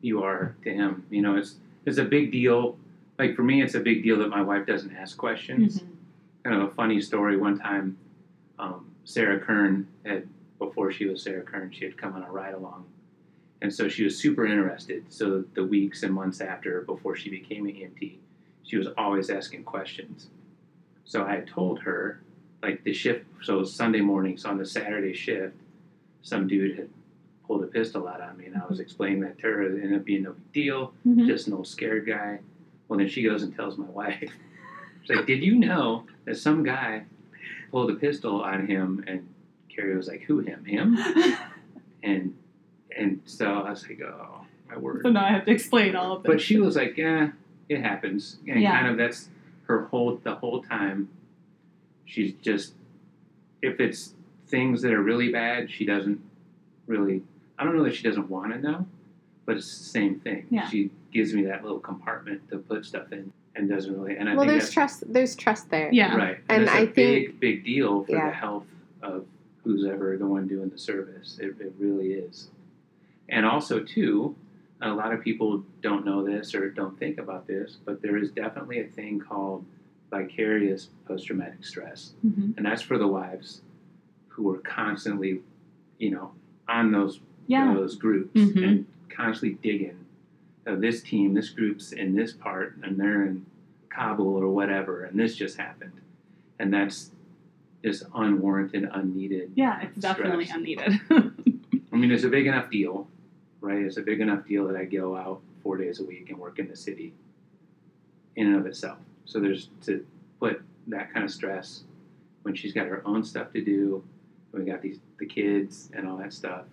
you 0.01 0.23
are 0.23 0.55
to 0.63 0.71
him. 0.73 1.05
You 1.09 1.21
know, 1.21 1.35
it's 1.37 1.55
it's 1.85 1.97
a 1.97 2.03
big 2.05 2.31
deal. 2.31 2.77
Like 3.19 3.35
for 3.35 3.43
me, 3.43 3.61
it's 3.61 3.75
a 3.75 3.79
big 3.79 4.03
deal 4.03 4.17
that 4.19 4.29
my 4.29 4.41
wife 4.41 4.65
doesn't 4.65 4.95
ask 4.95 5.17
questions. 5.17 5.79
mhm. 5.79 5.87
Kind 6.43 6.61
of 6.61 6.69
a 6.69 6.71
funny 6.73 6.99
story. 6.99 7.37
One 7.37 7.57
time, 7.57 7.97
um, 8.59 8.91
Sarah 9.05 9.39
Kern 9.39 9.87
had 10.05 10.27
before 10.59 10.91
she 10.91 11.05
was 11.05 11.21
Sarah 11.23 11.43
Kern, 11.43 11.71
she 11.71 11.83
had 11.85 11.97
come 11.97 12.13
on 12.13 12.23
a 12.23 12.31
ride 12.31 12.53
along, 12.53 12.85
and 13.61 13.73
so 13.73 13.87
she 13.89 14.03
was 14.03 14.17
super 14.17 14.45
interested. 14.45 15.05
So 15.09 15.43
the 15.55 15.63
weeks 15.65 16.03
and 16.03 16.13
months 16.13 16.39
after, 16.41 16.81
before 16.81 17.15
she 17.15 17.29
became 17.29 17.65
an 17.65 17.73
EMT, 17.73 18.17
she 18.63 18.77
was 18.77 18.87
always 18.97 19.29
asking 19.29 19.63
questions. 19.65 20.27
So 21.05 21.23
I 21.25 21.35
had 21.35 21.47
told 21.47 21.79
her, 21.81 22.21
like 22.61 22.83
the 22.85 22.93
shift. 22.93 23.25
So 23.41 23.55
it 23.55 23.59
was 23.59 23.75
Sunday 23.75 23.99
morning. 23.99 24.37
So 24.37 24.49
on 24.49 24.57
the 24.57 24.65
Saturday 24.65 25.13
shift, 25.13 25.55
some 26.21 26.47
dude 26.47 26.77
had 26.77 26.89
pulled 27.45 27.61
a 27.63 27.67
pistol 27.67 28.07
out 28.07 28.21
on 28.21 28.37
me, 28.37 28.45
and 28.45 28.55
I 28.55 28.65
was 28.65 28.79
explaining 28.79 29.19
that 29.21 29.37
to 29.39 29.47
her. 29.47 29.63
It 29.63 29.83
ended 29.83 29.99
up 29.99 30.05
being 30.05 30.23
no 30.23 30.31
big 30.31 30.51
deal, 30.53 30.93
Mhm. 31.05 31.25
just 31.27 31.47
an 31.47 31.53
old 31.53 31.67
scared 31.67 32.05
guy. 32.07 32.39
Well, 32.87 32.99
then 32.99 33.09
she 33.09 33.21
goes 33.23 33.43
and 33.43 33.53
tells 33.53 33.77
my 33.77 33.89
wife. 33.89 34.31
She's 35.03 35.17
like, 35.17 35.25
"Did 35.25 35.43
you 35.43 35.55
know 35.55 36.05
that 36.23 36.37
some 36.37 36.63
guy 36.63 37.03
pulled 37.73 37.89
a 37.91 37.95
pistol 37.95 38.41
on 38.41 38.67
him?" 38.67 39.03
And 39.07 39.27
Carrie 39.67 39.97
was 39.97 40.07
like, 40.07 40.21
"Who 40.21 40.39
him? 40.39 40.63
Him?" 40.63 40.97
And 42.03 42.35
and 42.95 43.21
so 43.25 43.45
I 43.45 43.69
was 43.71 43.87
like, 43.87 44.01
"Oh, 44.01 44.41
my 44.69 44.77
word." 44.77 45.01
so 45.03 45.09
now 45.09 45.25
I 45.25 45.29
have 45.31 45.45
to 45.45 45.51
explain 45.51 45.95
all 45.95 46.17
of 46.17 46.23
this. 46.23 46.29
But 46.31 46.41
she 46.41 46.57
was 46.59 46.75
like, 46.75 46.97
"Yeah, 46.97 47.31
it 47.69 47.79
happens." 47.81 48.37
And 48.47 48.61
Yeah. 48.61 48.71
kind 48.77 48.87
of 48.91 48.97
that's 48.97 49.29
her 49.67 49.85
whole 49.85 50.17
the 50.17 50.35
whole 50.35 50.61
time. 50.61 51.07
She's 52.05 52.33
just 52.41 52.73
if 53.61 53.79
it's 53.79 54.13
things 54.47 54.81
that 54.81 54.91
are 54.93 55.01
really 55.01 55.31
bad, 55.31 55.71
she 55.71 55.85
doesn't 55.85 56.19
really. 56.87 57.23
I 57.57 57.63
don't 57.63 57.77
know 57.77 57.83
that 57.85 57.95
she 57.95 58.03
doesn't 58.03 58.29
want 58.29 58.51
to 58.51 58.59
know, 58.59 58.85
but 59.45 59.55
it's 59.55 59.77
the 59.77 59.85
same 59.85 60.19
thing. 60.19 60.47
Yeah. 60.49 60.67
She 60.69 60.91
gives 61.13 61.33
me 61.33 61.43
that 61.43 61.63
little 61.63 61.79
compartment 61.79 62.49
to 62.49 62.57
put 62.57 62.85
stuff 62.85 63.13
in, 63.13 63.31
and 63.55 63.69
doesn't 63.69 63.93
really. 63.99 64.17
And 64.17 64.29
I 64.29 64.35
well, 64.35 64.45
think 64.47 64.59
there's 64.59 64.71
trust. 64.71 65.03
There's 65.11 65.35
trust 65.35 65.69
there. 65.69 65.89
yeah. 65.91 66.15
right, 66.15 66.37
And 66.49 66.63
it's 66.63 66.71
a 66.71 66.75
I 66.75 66.85
big, 66.85 67.27
think- 67.27 67.39
big 67.39 67.63
deal 67.65 68.03
for 68.03 68.11
Yeah. 68.15 68.27
the 68.29 68.35
health 68.35 68.65
of 69.01 69.25
who's 69.63 69.85
ever 69.85 70.17
the 70.17 70.25
one 70.27 70.47
doing 70.47 70.69
the 70.69 70.77
service. 70.77 71.39
It, 71.41 71.55
it 71.59 71.73
really 71.79 72.13
is. 72.13 72.49
And 73.29 73.45
also, 73.45 73.79
too, 73.81 74.35
a 74.81 74.89
lot 74.93 75.13
of 75.13 75.21
people 75.21 75.63
don't 75.81 76.05
know 76.05 76.23
this 76.25 76.53
or 76.53 76.69
don't 76.69 76.97
think 76.99 77.17
about 77.17 77.47
this, 77.47 77.77
but 77.85 78.01
there 78.01 78.17
is 78.17 78.31
definitely 78.31 78.79
a 78.81 78.87
thing 78.87 79.19
called 79.19 79.63
vicarious 80.09 80.89
post 81.07 81.25
traumatic 81.27 81.63
stress. 81.63 82.13
Mhm. 82.25 82.57
And 82.57 82.65
that's 82.65 82.81
for 82.81 82.97
the 82.97 83.07
wives 83.07 83.61
who 84.27 84.49
are 84.53 84.57
constantly, 84.59 85.41
you 85.99 86.11
know, 86.11 86.31
on 86.67 86.91
those 86.91 87.19
Yeah. 87.47 87.73
those 87.73 87.95
groups 87.95 88.33
Mhm. 88.39 88.63
and 88.67 88.85
constantly 89.09 89.57
digging. 89.61 89.97
Uh, 90.65 90.75
this 90.75 91.01
team, 91.01 91.33
this 91.33 91.49
group's 91.49 91.91
in 91.91 92.15
this 92.15 92.31
part, 92.31 92.77
and 92.83 92.97
they're 92.97 93.25
in 93.25 93.45
Kabul 93.89 94.37
or 94.37 94.47
whatever, 94.49 95.03
and 95.03 95.19
this 95.19 95.35
just 95.35 95.57
happened, 95.57 95.99
and 96.59 96.73
that's 96.73 97.11
just 97.83 98.03
unwarranted, 98.15 98.87
unneeded. 98.93 99.51
Yeah, 99.55 99.81
it's 99.81 99.97
definitely 99.97 100.47
unneeded. 100.49 101.01
I 101.11 101.95
mean, 101.95 102.11
it's 102.11 102.23
a 102.23 102.29
big 102.29 102.47
enough 102.47 102.69
deal, 102.69 103.07
right? 103.61 103.81
It's 103.81 103.97
a 103.97 104.01
big 104.01 104.21
enough 104.21 104.47
deal 104.47 104.67
that 104.67 104.77
I 104.77 104.85
go 104.85 105.17
out 105.17 105.41
four 105.61 105.77
days 105.77 105.99
a 105.99 106.05
week 106.05 106.29
and 106.29 106.39
work 106.39 106.59
in 106.59 106.67
the 106.67 106.75
city, 106.75 107.13
in 108.35 108.47
and 108.47 108.55
of 108.55 108.65
itself. 108.65 108.97
So 109.25 109.39
there's 109.39 109.69
to 109.85 110.05
put 110.39 110.61
that 110.87 111.13
kind 111.13 111.25
of 111.25 111.31
stress 111.31 111.83
when 112.43 112.55
she's 112.55 112.73
got 112.73 112.87
her 112.87 113.01
own 113.05 113.23
stuff 113.23 113.51
to 113.53 113.61
do, 113.61 114.03
and 114.53 114.63
we 114.63 114.71
got 114.71 114.81
these 114.81 114.99
the 115.19 115.25
kids 115.25 115.89
and 115.93 116.07
all 116.07 116.17
that 116.17 116.33
stuff, 116.33 116.65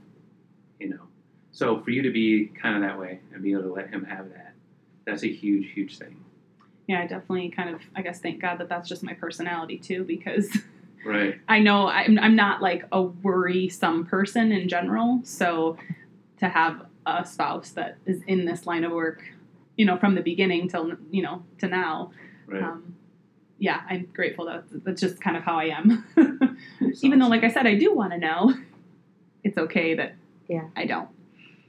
you 0.79 0.88
know. 0.88 1.10
So 1.52 1.80
for 1.80 1.90
you 1.90 2.02
to 2.02 2.10
be 2.12 2.46
kind 2.60 2.76
of 2.76 2.82
that 2.82 2.98
way 2.98 3.20
and 3.32 3.42
be 3.42 3.52
able 3.52 3.62
to 3.62 3.72
let 3.72 3.90
him 3.90 4.04
have 4.04 4.28
that, 4.30 4.54
that's 5.04 5.24
a 5.24 5.32
huge, 5.32 5.72
huge 5.72 5.98
thing, 5.98 6.16
yeah, 6.86 7.02
I 7.02 7.06
definitely 7.06 7.50
kind 7.50 7.70
of, 7.72 7.80
I 7.94 8.02
guess, 8.02 8.18
thank 8.20 8.40
God 8.40 8.58
that 8.58 8.68
that's 8.68 8.88
just 8.88 9.04
my 9.04 9.14
personality 9.14 9.78
too, 9.78 10.02
because 10.02 10.48
right? 11.06 11.40
I 11.48 11.60
know 11.60 11.86
I'm, 11.86 12.18
I'm 12.18 12.34
not 12.34 12.60
like 12.62 12.84
a 12.90 13.00
worrisome 13.00 14.06
person 14.06 14.50
in 14.50 14.68
general. 14.68 15.20
So 15.22 15.76
to 16.38 16.48
have 16.48 16.84
a 17.06 17.24
spouse 17.24 17.70
that 17.70 17.98
is 18.06 18.22
in 18.26 18.44
this 18.44 18.66
line 18.66 18.82
of 18.82 18.90
work, 18.90 19.22
you 19.76 19.84
know, 19.86 19.98
from 19.98 20.16
the 20.16 20.20
beginning 20.20 20.68
till, 20.68 20.92
you 21.12 21.22
know, 21.22 21.44
to 21.58 21.68
now, 21.68 22.10
Right. 22.48 22.62
um, 22.64 22.96
yeah, 23.60 23.82
I'm 23.88 24.08
grateful 24.12 24.46
that 24.46 24.64
that's 24.84 25.00
just 25.00 25.20
kind 25.20 25.36
of 25.36 25.44
how 25.44 25.56
I 25.58 25.66
am. 25.66 26.04
It's 26.80 27.04
Even 27.04 27.20
though, 27.20 27.28
like 27.28 27.44
I 27.44 27.50
said, 27.50 27.68
I 27.68 27.76
do 27.76 27.94
want 27.94 28.12
to 28.12 28.18
know, 28.18 28.52
it's 29.44 29.56
okay 29.58 29.94
that 29.94 30.14
Yeah. 30.48 30.64
I 30.74 30.86
don't. 30.86 31.08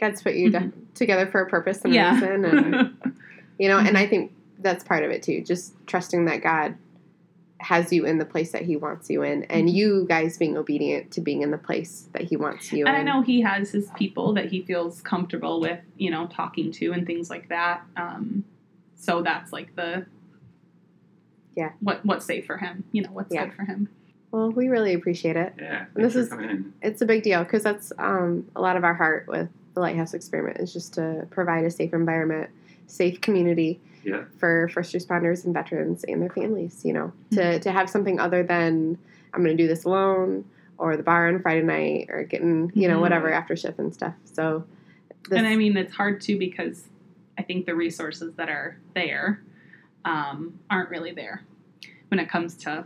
God's 0.02 0.22
put 0.24 0.34
you 0.34 0.52
to- 0.52 0.72
together 0.96 1.28
for 1.28 1.42
a 1.42 1.46
purpose 1.50 1.84
and 1.86 1.94
a 1.94 1.96
Yeah. 1.96 2.14
reason, 2.16 2.46
and 2.46 3.14
you 3.60 3.68
know. 3.70 3.78
And 3.78 3.98
I 3.98 4.08
think 4.08 4.34
that's 4.60 4.84
part 4.84 5.04
of 5.04 5.12
it 5.12 5.22
too. 5.24 5.42
Just 5.44 5.74
trusting 5.88 6.26
that 6.26 6.42
God 6.42 6.76
has 7.60 7.94
you 7.94 8.06
in 8.08 8.18
the 8.18 8.26
place 8.26 8.52
that 8.54 8.64
He 8.64 8.76
wants 8.76 9.10
you 9.12 9.22
in, 9.22 9.44
and 9.44 9.70
Mhm. 9.70 9.74
you 9.74 10.06
guys 10.10 10.38
being 10.40 10.58
obedient 10.58 11.12
to 11.12 11.22
being 11.22 11.44
in 11.44 11.52
the 11.52 11.58
place 11.60 12.10
that 12.14 12.24
He 12.24 12.36
wants 12.36 12.74
you 12.74 12.86
and 12.88 12.96
in. 12.96 13.02
I 13.02 13.04
know 13.04 13.22
he 13.22 13.42
has 13.42 13.70
his 13.72 13.92
people 13.96 14.34
that 14.34 14.46
he 14.48 14.64
feels 14.64 15.02
comfortable 15.02 15.62
with, 15.62 15.80
you 15.98 16.10
know, 16.10 16.26
talking 16.28 16.72
to 16.72 16.92
and 16.92 17.06
things 17.06 17.30
like 17.30 17.50
that. 17.50 17.84
Um, 17.96 18.44
so 18.96 19.22
that's 19.22 19.54
like 19.54 19.76
the 19.76 20.08
Yeah. 21.56 21.74
what 21.82 22.04
what's 22.06 22.26
safe 22.26 22.46
for 22.48 22.58
him, 22.58 22.84
you 22.92 23.04
know, 23.04 23.12
what's 23.12 23.32
Yeah. 23.34 23.46
good 23.46 23.54
for 23.54 23.64
him. 23.66 23.90
Well, 24.32 24.50
we 24.52 24.68
really 24.70 24.94
appreciate 24.94 25.36
it. 25.36 25.54
Yeah. 25.60 25.86
This 25.94 26.16
is- 26.16 26.32
in. 26.32 26.74
It's 26.82 27.02
a 27.02 27.06
big 27.06 27.22
deal 27.22 27.44
because 27.44 27.62
that's 27.64 27.92
um, 28.00 28.48
a 28.56 28.62
lot 28.62 28.76
of 28.78 28.84
our 28.84 28.94
heart 28.96 29.26
with 29.28 29.50
the 29.74 29.80
Lighthouse 29.80 30.14
Experiment 30.14 30.58
is 30.60 30.74
just 30.74 30.94
to 30.96 31.26
provide 31.30 31.66
a 31.66 31.72
safe 31.72 31.94
environment, 31.94 32.50
safe 32.88 33.22
community 33.22 33.80
Yeah. 34.04 34.24
for 34.38 34.68
first 34.74 34.94
responders 34.94 35.46
and 35.46 35.54
veterans 35.54 36.04
and 36.06 36.22
their 36.22 36.30
families. 36.30 36.84
You 36.84 36.94
know, 36.94 37.14
to 37.32 37.60
to 37.60 37.72
have 37.72 37.90
something 37.90 38.20
other 38.20 38.44
than 38.44 38.98
I'm 39.34 39.44
going 39.44 39.56
to 39.56 39.64
do 39.64 39.68
this 39.68 39.84
alone 39.86 40.46
or 40.78 40.98
the 40.98 41.04
bar 41.04 41.28
on 41.28 41.42
Friday 41.42 41.62
night 41.62 42.08
or 42.10 42.24
getting 42.24 42.72
you 42.76 42.88
know 42.88 42.98
Mhm. 42.98 43.02
whatever 43.02 43.32
after 43.32 43.56
shift 43.56 43.80
and 43.80 43.94
stuff. 43.94 44.14
So, 44.26 44.66
this, 45.30 45.38
and 45.38 45.48
I 45.48 45.56
mean, 45.56 45.78
it's 45.78 45.94
hard 45.94 46.20
too 46.22 46.38
because 46.38 46.88
I 47.38 47.44
think 47.44 47.66
the 47.66 47.76
resources 47.76 48.34
that 48.36 48.50
are 48.50 48.78
there 48.94 49.42
um, 50.04 50.60
aren't 50.70 50.90
really 50.90 51.12
there 51.12 51.44
when 52.10 52.20
it 52.20 52.28
comes 52.28 52.56
to 52.58 52.86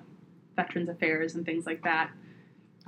Veterans 0.57 0.89
Affairs 0.89 1.35
and 1.35 1.45
things 1.45 1.65
like 1.65 1.81
that. 1.83 2.09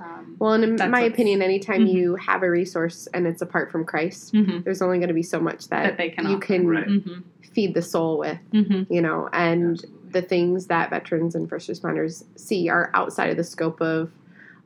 Um, 0.00 0.36
well, 0.38 0.52
and 0.52 0.80
in 0.80 0.90
my 0.90 1.00
opinion, 1.00 1.42
anytime 1.42 1.84
Mhm. 1.86 1.92
you 1.92 2.14
have 2.16 2.42
a 2.42 2.50
resource 2.50 3.08
and 3.12 3.26
it's 3.26 3.42
apart 3.42 3.72
from 3.72 3.84
Christ, 3.84 4.32
mhm, 4.32 4.62
there's 4.62 4.80
only 4.80 4.98
going 4.98 5.08
to 5.08 5.14
be 5.14 5.22
so 5.24 5.40
much 5.40 5.68
that, 5.68 5.82
That 5.82 5.96
they 5.96 6.10
can 6.10 6.26
you 6.28 6.36
offer. 6.36 6.46
can 6.46 6.68
Right. 6.68 6.86
mhm, 6.86 7.22
feed 7.52 7.74
the 7.74 7.82
soul 7.82 8.18
with. 8.18 8.38
mhm. 8.52 8.86
You 8.88 9.02
know, 9.02 9.28
and 9.32 9.72
Absolutely. 9.72 10.10
the 10.12 10.22
things 10.22 10.66
that 10.68 10.90
veterans 10.90 11.34
and 11.34 11.48
first 11.48 11.68
responders 11.68 12.22
see 12.36 12.68
are 12.68 12.90
outside 12.94 13.30
of 13.30 13.36
the 13.36 13.44
scope 13.44 13.80
of 13.80 14.10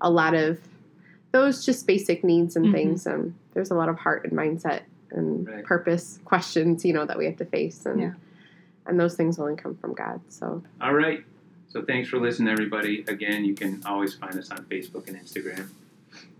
a 0.03 0.11
lot 0.11 0.35
of 0.35 0.61
those 1.33 1.65
just 1.65 1.87
basic 1.87 2.23
needs 2.23 2.57
and 2.57 2.67
Mhm. 2.67 2.73
things. 2.73 3.07
Um, 3.07 3.35
there's 3.55 3.71
a 3.71 3.75
lot 3.75 3.89
of 3.89 3.97
heart 3.97 4.25
and 4.25 4.33
mindset 4.35 4.81
and 5.11 5.49
Right. 5.49 5.65
purpose 5.65 6.19
questions, 6.27 6.85
you 6.85 6.93
know, 6.93 7.07
that 7.07 7.17
we 7.17 7.25
have 7.25 7.37
to 7.37 7.45
face, 7.47 7.87
and 7.87 8.01
Yeah. 8.01 8.13
and 8.85 8.99
those 9.01 9.15
things 9.15 9.39
only 9.39 9.55
come 9.57 9.77
from 9.77 9.95
God. 9.95 10.21
So 10.29 10.63
All 10.81 10.93
right. 10.93 11.25
So 11.73 11.83
thanks 11.83 12.09
for 12.11 12.19
listening, 12.19 12.49
everybody. 12.53 13.05
Again, 13.09 13.45
you 13.45 13.55
can 13.55 13.83
always 13.87 14.15
find 14.15 14.39
us 14.39 14.51
on 14.51 14.59
Facebook 14.67 15.09
and 15.09 15.17
Instagram. 15.17 15.69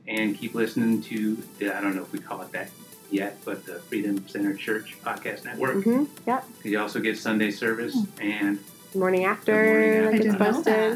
And 0.07 0.37
keep 0.37 0.55
listening 0.55 1.01
to, 1.05 1.37
the, 1.59 1.75
I 1.75 1.81
don't 1.81 1.97
know 1.97 2.03
if 2.03 2.13
we 2.13 2.19
call 2.19 2.43
it 2.43 2.53
that 2.53 2.69
yet, 3.11 3.39
but 3.45 3.65
the 3.65 3.75
Freedom 3.81 4.27
Center 4.29 4.53
Church 4.55 4.97
Podcast 5.03 5.45
Network. 5.45 5.77
mhm, 5.77 6.09
yep, 6.27 6.45
You 6.65 6.79
also 6.81 7.01
get 7.01 7.17
Sunday 7.19 7.51
service 7.51 7.97
and 8.21 8.59
morning 8.95 9.25
after, 9.25 9.55
morning 9.65 10.05
like 10.07 10.15
after. 10.17 10.27
it's 10.29 10.35
I 10.35 10.39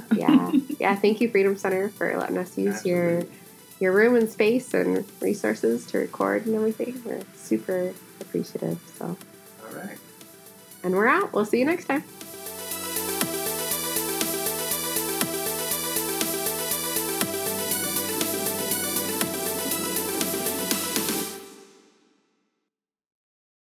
posted. 0.03 0.19
yeah, 0.19 0.53
yeah. 0.81 0.97
Thank 0.97 1.21
you, 1.23 1.31
Freedom 1.31 1.57
Center, 1.57 1.89
for 1.91 2.15
letting 2.19 2.37
us 2.37 2.59
use 2.59 2.85
your 2.85 3.23
your 3.79 3.93
room 3.93 4.17
and 4.17 4.29
space 4.31 4.73
and 4.75 5.05
resources 5.21 5.87
to 5.87 5.99
record 5.99 6.47
and 6.47 6.55
everything. 6.57 7.01
We're 7.05 7.21
super 7.37 7.93
appreciative. 8.21 8.79
So, 8.99 9.05
All 9.07 9.77
right. 9.77 9.99
and 10.83 10.95
we're 10.95 11.07
out. 11.09 11.33
We'll 11.33 11.45
see 11.45 11.59
you 11.59 11.65
next 11.67 11.85
time. 11.87 12.03